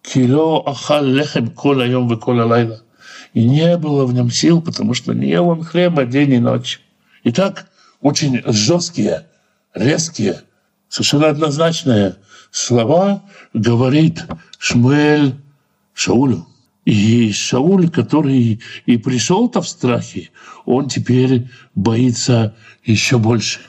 кило 0.00 0.62
ахал 0.66 1.04
лехем 1.04 1.50
кола 1.50 1.86
йом 1.86 2.08
векола 2.08 2.46
лайла 2.46 2.83
и 3.34 3.44
не 3.44 3.76
было 3.76 4.06
в 4.06 4.14
нем 4.14 4.30
сил, 4.30 4.62
потому 4.62 4.94
что 4.94 5.12
не 5.12 5.28
ел 5.28 5.48
он 5.48 5.64
хлеба 5.64 6.06
день 6.06 6.32
и 6.32 6.38
ночь. 6.38 6.80
Итак, 7.24 7.68
очень 8.00 8.40
жесткие, 8.46 9.26
резкие, 9.74 10.42
совершенно 10.88 11.28
однозначные 11.28 12.16
слова 12.52 13.24
говорит 13.52 14.24
Шмуэль 14.58 15.34
Шаулю. 15.92 16.46
И 16.84 17.32
Шауль, 17.32 17.88
который 17.88 18.60
и 18.86 18.96
пришел-то 18.98 19.62
в 19.62 19.68
страхе, 19.68 20.30
он 20.64 20.88
теперь 20.88 21.48
боится 21.74 22.54
еще 22.84 23.18
больше. 23.18 23.60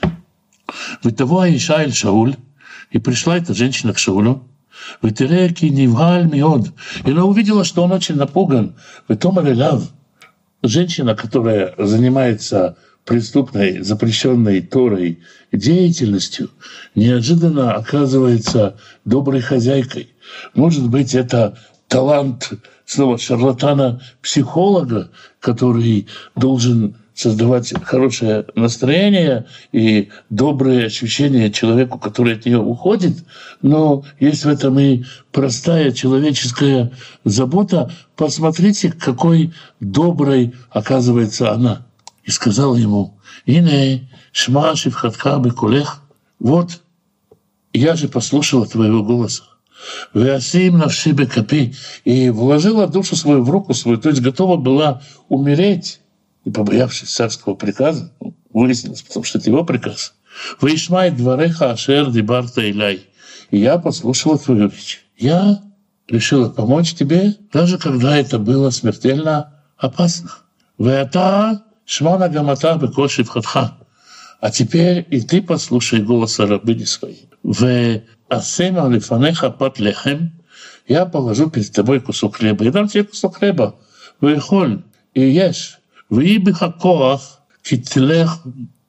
Ведь 1.02 1.16
того 1.16 1.48
Ишаэль 1.48 1.94
Шауль, 1.94 2.36
и 2.90 2.98
пришла 2.98 3.38
эта 3.38 3.54
женщина 3.54 3.94
к 3.94 3.98
Шаулю, 3.98 4.46
Ветереки 5.02 5.66
Нивгаль 5.66 6.26
Миод. 6.26 6.72
И 7.04 7.10
она 7.10 7.24
увидела, 7.24 7.64
что 7.64 7.82
он 7.84 7.92
очень 7.92 8.16
напуган. 8.16 8.74
Ветомар 9.08 9.54
Лав, 9.54 9.84
женщина, 10.62 11.14
которая 11.14 11.74
занимается 11.78 12.76
преступной, 13.04 13.82
запрещенной 13.82 14.60
Торой 14.62 15.20
деятельностью, 15.52 16.50
неожиданно 16.94 17.74
оказывается 17.74 18.76
доброй 19.04 19.40
хозяйкой. 19.40 20.10
Может 20.54 20.88
быть, 20.88 21.14
это 21.14 21.56
талант 21.88 22.52
снова 22.84 23.16
шарлатана-психолога, 23.16 25.10
который 25.40 26.08
должен 26.34 26.96
создавать 27.16 27.72
хорошее 27.82 28.44
настроение 28.54 29.46
и 29.72 30.10
добрые 30.28 30.86
ощущения 30.86 31.50
человеку, 31.50 31.98
который 31.98 32.34
от 32.34 32.44
нее 32.44 32.58
уходит, 32.58 33.24
но 33.62 34.04
есть 34.20 34.44
в 34.44 34.48
этом 34.48 34.78
и 34.78 35.04
простая 35.32 35.92
человеческая 35.92 36.92
забота. 37.24 37.90
Посмотрите, 38.16 38.92
какой 38.92 39.54
доброй 39.80 40.54
оказывается 40.70 41.52
она. 41.52 41.86
И 42.22 42.30
сказал 42.30 42.76
ему, 42.76 43.18
«Ине 43.46 44.10
шма 44.32 44.76
шивхатха 44.76 45.38
бекулех, 45.38 46.02
вот, 46.38 46.82
я 47.72 47.96
же 47.96 48.08
послушала 48.08 48.66
твоего 48.66 49.02
голоса. 49.02 49.44
Веасим 50.12 50.78
навши 50.78 51.12
бекапи, 51.12 51.74
и 52.04 52.28
вложила 52.28 52.86
душу 52.86 53.16
свою 53.16 53.42
в 53.42 53.48
руку 53.48 53.72
свою, 53.72 53.96
то 53.96 54.10
есть 54.10 54.20
готова 54.20 54.56
была 54.56 55.00
умереть 55.28 56.00
и 56.46 56.50
побоявшись 56.50 57.10
царского 57.10 57.54
приказа, 57.54 58.12
ну, 58.20 58.34
выяснилось, 58.52 59.02
потому 59.02 59.24
что 59.24 59.38
это 59.38 59.50
его 59.50 59.64
приказ, 59.64 60.14
«Ваишмай 60.60 61.10
двореха 61.10 61.72
ашер 61.72 62.10
дибарта 62.10 62.60
илай». 62.70 63.06
И 63.50 63.58
я 63.58 63.78
послушала 63.78 64.38
твою 64.38 64.68
речь. 64.68 65.04
Я 65.16 65.60
решила 66.08 66.48
помочь 66.48 66.94
тебе, 66.94 67.34
даже 67.52 67.78
когда 67.78 68.16
это 68.16 68.38
было 68.38 68.70
смертельно 68.70 69.54
опасно. 69.76 70.30
«Веата 70.78 71.64
шмана 71.84 72.28
гамата 72.28 72.78
бекоши 72.80 73.24
вхатха». 73.24 73.78
А 74.40 74.50
теперь 74.50 75.04
и 75.10 75.22
ты 75.22 75.42
послушай 75.42 76.00
голоса 76.00 76.46
рабыни 76.46 76.84
своей. 76.84 77.28
В 77.42 78.02
асема 78.28 78.88
лифанеха 78.88 79.50
пат 79.50 79.80
лехем. 79.80 80.32
Я 80.86 81.06
положу 81.06 81.50
перед 81.50 81.72
тобой 81.72 82.00
кусок 82.00 82.36
хлеба. 82.36 82.64
Я 82.64 82.70
дам 82.70 82.86
тебе 82.86 83.04
кусок 83.04 83.38
хлеба. 83.38 83.74
Выхоль 84.20 84.82
и 85.14 85.22
ешь. 85.22 85.80
Вибиха 86.10 86.70
коах 86.72 87.40
китлех 87.62 88.38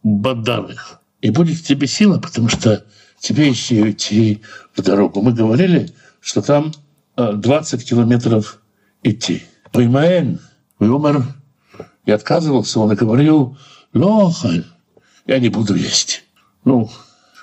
бадарых. 0.03 0.99
И 1.21 1.31
будет 1.31 1.63
тебе 1.63 1.87
сила, 1.87 2.19
потому 2.19 2.47
что 2.49 2.85
тебе 3.19 3.47
еще 3.49 3.89
идти 3.89 4.41
в 4.75 4.81
дорогу. 4.81 5.21
Мы 5.21 5.33
говорили, 5.33 5.89
что 6.19 6.41
там 6.41 6.71
20 7.15 7.89
километров 7.89 8.59
идти. 9.01 9.43
Ваймаэн, 9.73 10.39
Вимар, 10.79 11.25
И 12.05 12.11
отказывался 12.11 12.79
он 12.79 12.91
и 12.91 12.95
говорил, 12.95 13.57
Лохаль, 13.93 14.65
я 15.25 15.39
не 15.39 15.49
буду 15.49 15.75
есть. 15.75 16.23
Ну, 16.63 16.89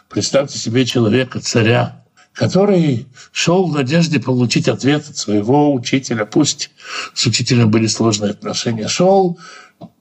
представьте 0.08 0.58
себе 0.58 0.86
человека, 0.86 1.40
царя, 1.40 2.04
который 2.32 3.06
шел 3.32 3.66
в 3.66 3.74
надежде 3.74 4.20
получить 4.20 4.68
ответ 4.68 5.08
от 5.08 5.16
своего 5.16 5.74
учителя. 5.74 6.24
Пусть 6.24 6.70
с 7.12 7.26
учителем 7.26 7.70
были 7.70 7.86
сложные 7.86 8.30
отношения. 8.30 8.88
Шел 8.88 9.38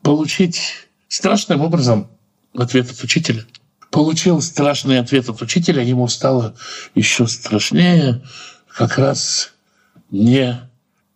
получить 0.04 0.88
страшным 1.08 1.62
образом 1.62 2.10
ответ 2.54 2.92
от 2.92 3.02
учителя. 3.04 3.46
Получил 3.89 4.42
страшный 4.42 5.00
ответ 5.00 5.30
от 5.30 5.42
учителя, 5.42 5.82
ему 5.82 6.08
стало 6.08 6.56
еще 6.94 7.28
страшнее, 7.28 8.24
как 8.68 8.98
раз 8.98 9.52
не 10.12 10.60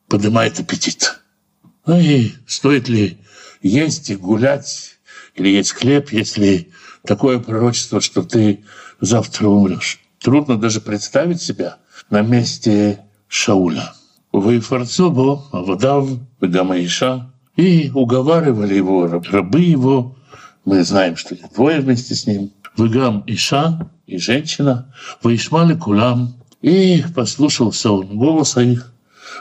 поднимает 0.08 0.60
аппетит. 0.60 1.20
Ну 1.86 2.00
и 2.00 2.32
стоит 2.48 2.88
ли 2.88 3.18
есть 3.62 4.10
и 4.10 4.16
гулять, 4.16 4.98
или 5.36 5.50
есть 5.50 5.72
хлеб, 5.72 6.12
если 6.12 6.72
такое 7.04 7.40
пророчество, 7.40 8.02
что 8.02 8.24
ты 8.24 8.64
завтра 9.02 9.48
умрешь. 9.48 10.00
Трудно 10.20 10.58
даже 10.58 10.82
представить 10.82 11.42
себя 11.42 11.78
на 12.10 12.22
месте 12.22 13.00
Шауля. 13.28 13.94
Вы 14.32 14.60
фарцубо, 14.60 15.46
Авадав, 15.52 16.10
Гамаиша, 16.42 17.32
и 17.58 17.92
уговаривали 17.94 18.76
его, 18.76 19.08
рабы 19.08 19.62
его, 19.62 20.16
мы 20.64 20.84
знаем, 20.84 21.18
что 21.18 21.36
двое 21.56 21.82
вместе 21.82 22.16
с 22.16 22.26
ним, 22.28 22.52
Выгам 22.78 23.24
Иша 23.26 23.90
и 24.06 24.20
женщина, 24.20 24.94
Ваишмали 25.24 25.76
Кулам, 25.76 26.36
и 26.62 27.04
послушался 27.16 27.92
он 27.92 28.18
голоса 28.18 28.62
их, 28.62 28.94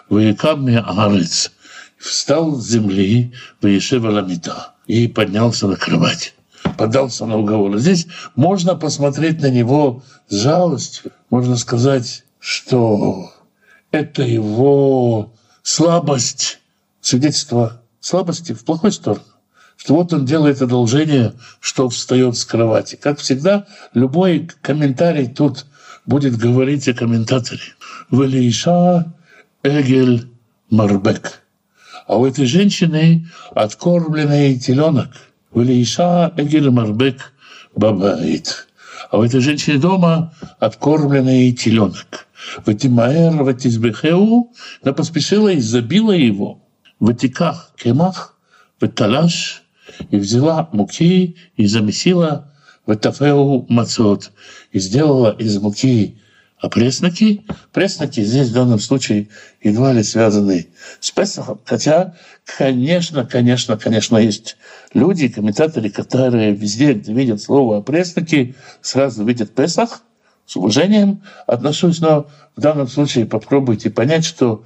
Ваикам 0.09 0.67
Арец, 0.67 1.53
встал 1.99 2.57
с 2.57 2.69
земли, 2.69 3.35
Ваишева 3.61 4.11
Ламита, 4.11 4.75
и 4.87 5.09
поднялся 5.09 5.67
на 5.67 5.77
кровать. 5.77 6.35
Подался 6.79 7.27
на 7.27 7.37
уговор. 7.37 7.79
Здесь 7.79 8.07
можно 8.35 8.75
посмотреть 8.75 9.41
на 9.41 9.51
него 9.51 10.03
с 10.29 10.37
жалостью. 10.37 11.13
Можно 11.31 11.57
сказать, 11.57 12.25
что 12.39 13.31
это 13.91 14.23
его 14.23 15.33
слабость, 15.63 16.61
свидетельство 17.01 17.83
слабости 18.07 18.53
в 18.53 18.65
плохой 18.65 18.93
сторону. 18.93 19.25
Что 19.77 19.95
вот 19.95 20.13
он 20.13 20.25
делает 20.25 20.63
одолжение, 20.63 21.35
что 21.61 21.89
встает 21.89 22.37
с 22.37 22.45
кровати. 22.45 22.97
Как 22.97 23.19
всегда, 23.19 23.67
любой 23.93 24.49
комментарий 24.63 25.29
тут 25.29 25.67
будет 26.07 26.39
говорить 26.39 26.89
о 26.89 26.95
комментаторе. 26.95 27.61
Велиша 28.11 29.13
Эгель 29.63 30.29
Марбек. 30.71 31.43
А 32.07 32.17
у 32.17 32.25
этой 32.25 32.47
женщины 32.47 33.29
откормленный 33.55 34.59
теленок– 34.59 35.11
Улиша 35.57 36.35
Эгель 36.37 36.71
Марбек 36.71 37.33
Бабаит. 37.75 38.69
А 39.11 39.19
у 39.19 39.25
этой 39.25 39.41
женщины 39.41 39.79
дома 39.79 40.35
откормленный 40.59 41.51
теленок. 41.53 42.27
Ватимаэр 42.67 43.43
Ватизбехеу, 43.43 44.53
она 44.83 44.93
поспешила 44.93 45.49
и 45.49 45.61
забила 45.61 46.13
его. 46.13 46.66
В 46.99 47.07
Ватиках 47.07 47.73
кемах, 47.77 48.37
Ваталаш, 48.81 49.63
и 50.11 50.17
взяла 50.17 50.69
муки 50.73 51.37
и 51.57 51.67
замесила 51.67 52.53
Ватафеу 52.87 53.67
мацот, 53.69 54.33
и 54.73 54.79
сделала 54.79 55.35
из 55.39 55.59
муки 55.59 56.19
а 56.59 56.71
пресноки, 56.71 57.45
здесь 58.23 58.49
в 58.49 58.55
данном 58.55 58.81
случае 58.81 59.29
едва 59.63 59.93
ли 59.93 60.03
связаны 60.03 60.69
с 61.01 61.11
Песохом. 61.11 61.61
Хотя, 61.67 62.15
конечно, 62.45 63.27
конечно, 63.27 63.77
конечно, 63.77 64.17
есть 64.17 64.57
люди, 64.95 65.29
комментаторы, 65.29 65.91
которые 65.91 66.55
везде, 66.55 66.95
где 66.95 67.13
видят 67.13 67.43
слово 67.43 67.83
пресноки, 67.83 68.55
сразу 68.81 69.25
видят 69.25 69.55
Песах, 69.55 70.03
с 70.47 70.57
уважением 70.57 71.23
отношусь, 71.47 72.01
но 72.01 72.27
в 72.57 72.61
данном 72.61 72.89
случае 72.89 73.27
попробуйте 73.27 73.91
понять, 73.91 74.25
что 74.25 74.65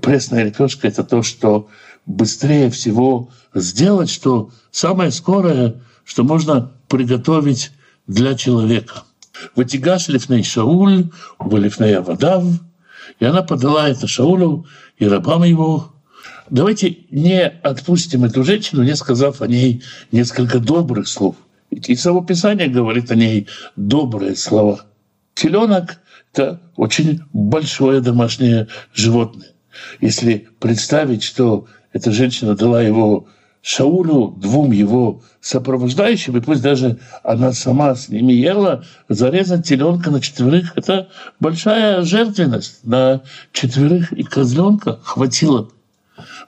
пресная 0.00 0.44
лепешка– 0.44 0.88
это 0.88 1.04
то, 1.04 1.22
что 1.22 1.68
быстрее 2.06 2.70
всего 2.70 3.30
сделать, 3.54 4.10
что 4.10 4.50
самое 4.70 5.10
скорое, 5.10 5.82
что 6.04 6.24
можно 6.24 6.72
приготовить 6.88 7.70
для 8.06 8.34
человека– 8.34 9.04
Ватигаш 9.56 10.08
лифней 10.08 10.42
Шауль, 10.42 11.10
лифней 11.50 11.96
Авадав, 11.96 12.44
и 13.18 13.24
она 13.24 13.42
подала 13.42 13.88
это 13.88 14.06
Шаулю 14.06 14.66
и 14.98 15.06
рабам 15.06 15.42
его. 15.44 15.92
Давайте 16.50 16.98
не 17.10 17.42
отпустим 17.42 18.24
эту 18.24 18.44
женщину, 18.44 18.82
не 18.82 18.96
сказав 18.96 19.42
о 19.42 19.46
ней 19.46 19.82
несколько 20.10 20.58
добрых 20.58 21.08
слов. 21.08 21.36
И 21.70 21.96
само 21.96 22.22
Писание 22.22 22.68
говорит 22.68 23.10
о 23.10 23.14
ней 23.14 23.48
добрые 23.76 24.36
слова. 24.36 24.84
Теленок– 25.34 26.00
это 26.32 26.60
очень 26.76 27.22
большое 27.32 28.00
домашнее 28.00 28.68
животное. 28.92 29.48
Если 30.00 30.48
представить, 30.58 31.22
что 31.22 31.66
эта 31.92 32.12
женщина 32.12 32.56
дала 32.56 32.82
его 32.82 33.26
Шаулю, 33.62 34.34
двум 34.36 34.72
его 34.72 35.22
сопровождающим, 35.40 36.36
и 36.36 36.40
пусть 36.40 36.62
даже 36.62 36.98
она 37.22 37.52
сама 37.52 37.94
с 37.94 38.08
ними 38.08 38.32
ела, 38.32 38.84
зарезать 39.08 39.66
теленка 39.66 40.10
на 40.10 40.20
четверых– 40.20 40.72
это 40.76 41.08
большая 41.38 42.02
жертвенность. 42.02 42.84
На 42.84 43.22
четверых 43.52 44.12
и 44.12 44.24
козленка 44.24 44.98
хватило. 45.04 45.70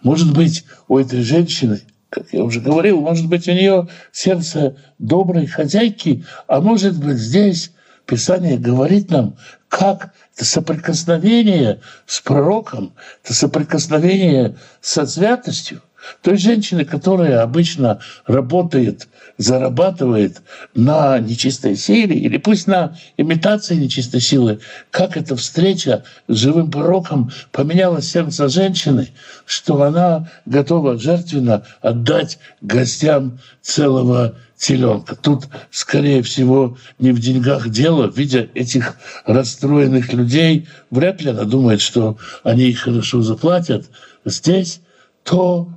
Может 0.02 0.34
быть, 0.34 0.64
у 0.88 0.98
этой 0.98 1.22
женщины, 1.22 1.82
как 2.10 2.32
я 2.32 2.42
уже 2.42 2.60
говорил, 2.60 3.00
может 3.00 3.28
быть, 3.28 3.46
у 3.46 3.52
нее 3.52 3.88
сердце 4.10 4.76
доброй 4.98 5.46
хозяйки, 5.46 6.24
а 6.48 6.60
может 6.60 6.98
быть, 6.98 7.18
здесь 7.18 7.70
Писание 8.06 8.58
говорит 8.58 9.10
нам, 9.10 9.36
как 9.68 10.12
это 10.34 10.44
соприкосновение 10.44 11.80
с 12.06 12.20
пророком, 12.20 12.94
это 13.22 13.34
соприкосновение 13.34 14.56
со 14.80 15.06
святостью– 15.06 15.82
той 16.22 16.36
женщины, 16.36 16.84
которая 16.84 17.42
обычно 17.42 18.00
работает, 18.26 19.08
зарабатывает 19.36 20.42
на 20.74 21.18
нечистой 21.18 21.76
силе 21.76 22.16
или 22.16 22.36
пусть 22.38 22.66
на 22.66 22.96
имитации 23.16 23.74
нечистой 23.74 24.20
силы, 24.20 24.60
как 24.90 25.16
эта 25.16 25.34
встреча 25.36 26.04
с 26.28 26.36
живым 26.36 26.70
пророком 26.70 27.30
поменяла 27.50 28.00
сердце 28.00 28.48
женщины, 28.48 29.08
что 29.44 29.82
она 29.82 30.30
готова 30.46 30.98
жертвенно 30.98 31.64
отдать 31.80 32.38
гостям 32.60 33.40
целого 33.60 34.36
теленка. 34.56 35.16
Тут, 35.16 35.48
скорее 35.70 36.22
всего, 36.22 36.76
не 36.98 37.12
в 37.12 37.20
деньгах 37.20 37.68
дело. 37.68 38.10
Видя 38.14 38.48
этих 38.54 38.96
расстроенных 39.26 40.12
людей, 40.12 40.68
вряд 40.90 41.22
ли 41.22 41.30
она 41.30 41.44
думает, 41.44 41.80
что 41.80 42.18
они 42.42 42.64
их 42.64 42.80
хорошо 42.80 43.22
заплатят. 43.22 43.86
Здесь 44.24 44.80
то, 45.22 45.68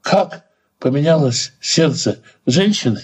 как 0.00 0.44
поменялось 0.78 1.52
сердце 1.60 2.18
женщины. 2.46 3.00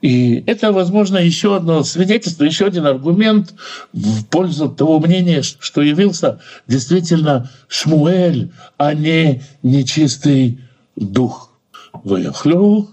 И 0.00 0.44
это, 0.46 0.72
возможно, 0.72 1.18
еще 1.18 1.56
одно 1.56 1.82
свидетельство, 1.82 2.44
еще 2.44 2.66
один 2.66 2.86
аргумент 2.86 3.54
в 3.92 4.24
пользу 4.26 4.68
того 4.68 5.00
мнения, 5.00 5.42
что 5.42 5.82
явился 5.82 6.40
действительно 6.68 7.50
Шмуэль, 7.66 8.52
а 8.76 8.94
не 8.94 9.42
нечистый 9.62 10.60
дух. 10.94 11.58
Ваяхлю 11.92 12.88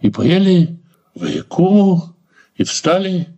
и 0.00 0.10
поели, 0.10 0.77
ваякуму 1.18 2.16
и 2.56 2.64
встали, 2.64 3.28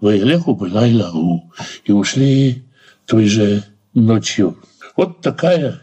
ваелеху 0.00 0.54
былайлау 0.54 1.52
и 1.84 1.92
ушли 1.92 2.64
той 3.06 3.26
же 3.26 3.64
ночью. 3.94 4.58
Вот 4.96 5.20
такая 5.20 5.82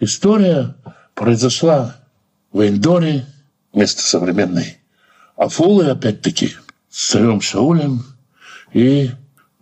история 0.00 0.74
произошла 1.14 1.96
в 2.52 2.66
Эндоре, 2.66 3.26
место 3.72 4.02
современной 4.02 4.78
Афулы, 5.36 5.86
опять-таки, 5.86 6.54
с 6.90 7.10
царем 7.10 7.40
Шаулем 7.40 8.04
и 8.72 9.10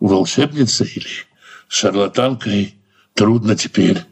волшебницей 0.00 0.86
или 0.86 1.08
шарлатанкой 1.68 2.76
трудно 3.14 3.56
теперь 3.56 4.02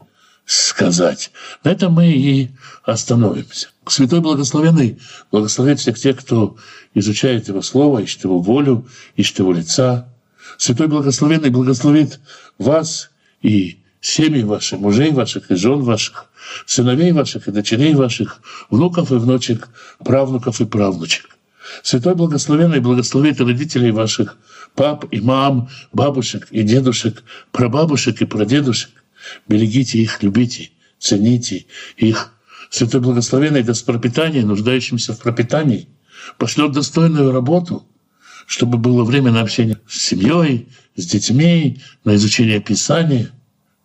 сказать. 0.45 1.31
На 1.63 1.71
этом 1.71 1.93
мы 1.93 2.11
и 2.11 2.51
остановимся. 2.83 3.69
Святой 3.87 4.21
Благословенный 4.21 4.99
благословит 5.31 5.79
всех 5.79 5.99
тех, 5.99 6.17
кто 6.19 6.57
изучает 6.93 7.47
Его 7.47 7.61
Слово, 7.61 7.99
ищет 7.99 8.23
Его 8.23 8.39
волю, 8.39 8.87
ищет 9.15 9.39
Его 9.39 9.53
лица. 9.53 10.07
Святой 10.57 10.87
Благословенный 10.87 11.49
благословит 11.49 12.19
вас 12.57 13.09
и 13.41 13.79
семьи 14.01 14.43
ваши, 14.43 14.77
мужей 14.77 15.11
ваших 15.11 15.49
и 15.51 15.55
жен 15.55 15.81
ваших, 15.81 16.29
сыновей 16.65 17.11
ваших 17.11 17.47
и 17.47 17.51
дочерей 17.51 17.95
ваших, 17.95 18.41
внуков 18.69 19.11
и 19.11 19.15
внучек, 19.15 19.69
правнуков 20.03 20.61
и 20.61 20.65
правнучек. 20.65 21.35
Святой 21.81 22.15
Благословенный 22.15 22.79
благословит 22.79 23.41
родителей 23.41 23.91
ваших, 23.91 24.37
пап 24.75 25.05
и 25.11 25.19
мам, 25.21 25.69
бабушек 25.91 26.47
и 26.51 26.61
дедушек, 26.61 27.23
прабабушек 27.51 28.21
и 28.21 28.25
прадедушек. 28.25 28.91
Берегите 29.47 29.99
их, 29.99 30.23
любите, 30.23 30.71
цените 30.99 31.65
их, 31.97 32.35
Святой 32.69 33.01
Благословенный 33.01 33.63
даст 33.63 33.85
пропитание 33.85 34.45
нуждающимся 34.45 35.13
в 35.13 35.19
пропитании, 35.19 35.87
пошлет 36.37 36.71
достойную 36.71 37.31
работу, 37.31 37.87
чтобы 38.47 38.77
было 38.77 39.03
время 39.03 39.31
на 39.31 39.41
общение 39.41 39.79
с 39.87 40.01
семьей, 40.01 40.67
с 40.95 41.05
детьми, 41.05 41.81
на 42.03 42.15
изучение 42.15 42.59
Писания, 42.59 43.31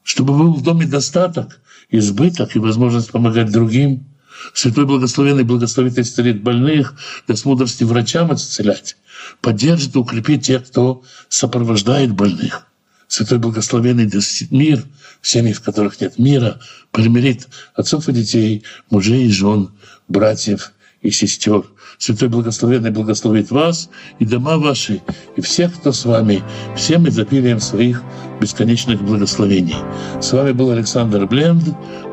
чтобы 0.03 0.36
был 0.36 0.55
в 0.55 0.62
доме 0.62 0.86
достаток, 0.86 1.61
избыток 1.91 2.57
и 2.57 2.59
возможность 2.59 3.11
помогать 3.11 3.53
другим. 3.53 4.07
Святой 4.55 4.86
Благословенный 4.86 5.45
благословит 5.45 5.99
и 5.99 6.01
исцелит 6.01 6.43
больных, 6.43 6.95
даст 7.28 7.45
мудрости 7.45 7.84
врачам 7.84 8.32
исцелять, 8.34 8.97
поддержит 9.43 9.95
и 9.95 9.99
укрепит 9.99 10.43
тех, 10.43 10.66
кто 10.66 11.03
сопровождает 11.28 12.12
больных. 12.12 12.66
Святой 13.11 13.39
Благословенный 13.39 14.07
даст 14.07 14.53
мир 14.53 14.85
в 15.21 15.29
семьи, 15.29 15.53
в 15.53 15.61
которых 15.61 16.01
нет 16.01 16.17
мира, 16.17 16.61
примирит 16.93 17.49
отцов 17.75 18.09
и 18.09 18.13
детей, 18.13 18.63
мужей 18.89 19.27
и 19.27 19.31
жен, 19.31 19.71
братьев 20.07 20.73
и 21.03 21.11
сестер. 21.11 21.65
Святой 21.99 22.29
Благословенный 22.29 22.93
благословит 22.93 23.51
вас 23.51 23.91
и 24.21 24.25
дома 24.25 24.59
ваши, 24.59 25.03
и 25.37 25.41
всех, 25.41 25.75
кто 25.75 25.93
с 25.93 26.05
вами, 26.05 26.45
всем 26.77 27.09
изобилием 27.09 27.59
своих 27.59 28.01
бесконечных 28.41 29.03
благословений. 29.03 29.77
С 30.23 30.33
вами 30.33 30.53
был 30.53 30.71
Александр 30.71 31.27
Бленд. 31.27 31.65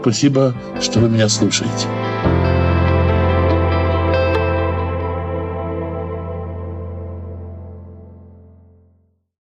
Спасибо, 0.01 0.55
что 0.81 0.99
вы 0.99 1.09
меня 1.09 1.29
слушаете. 1.29 2.06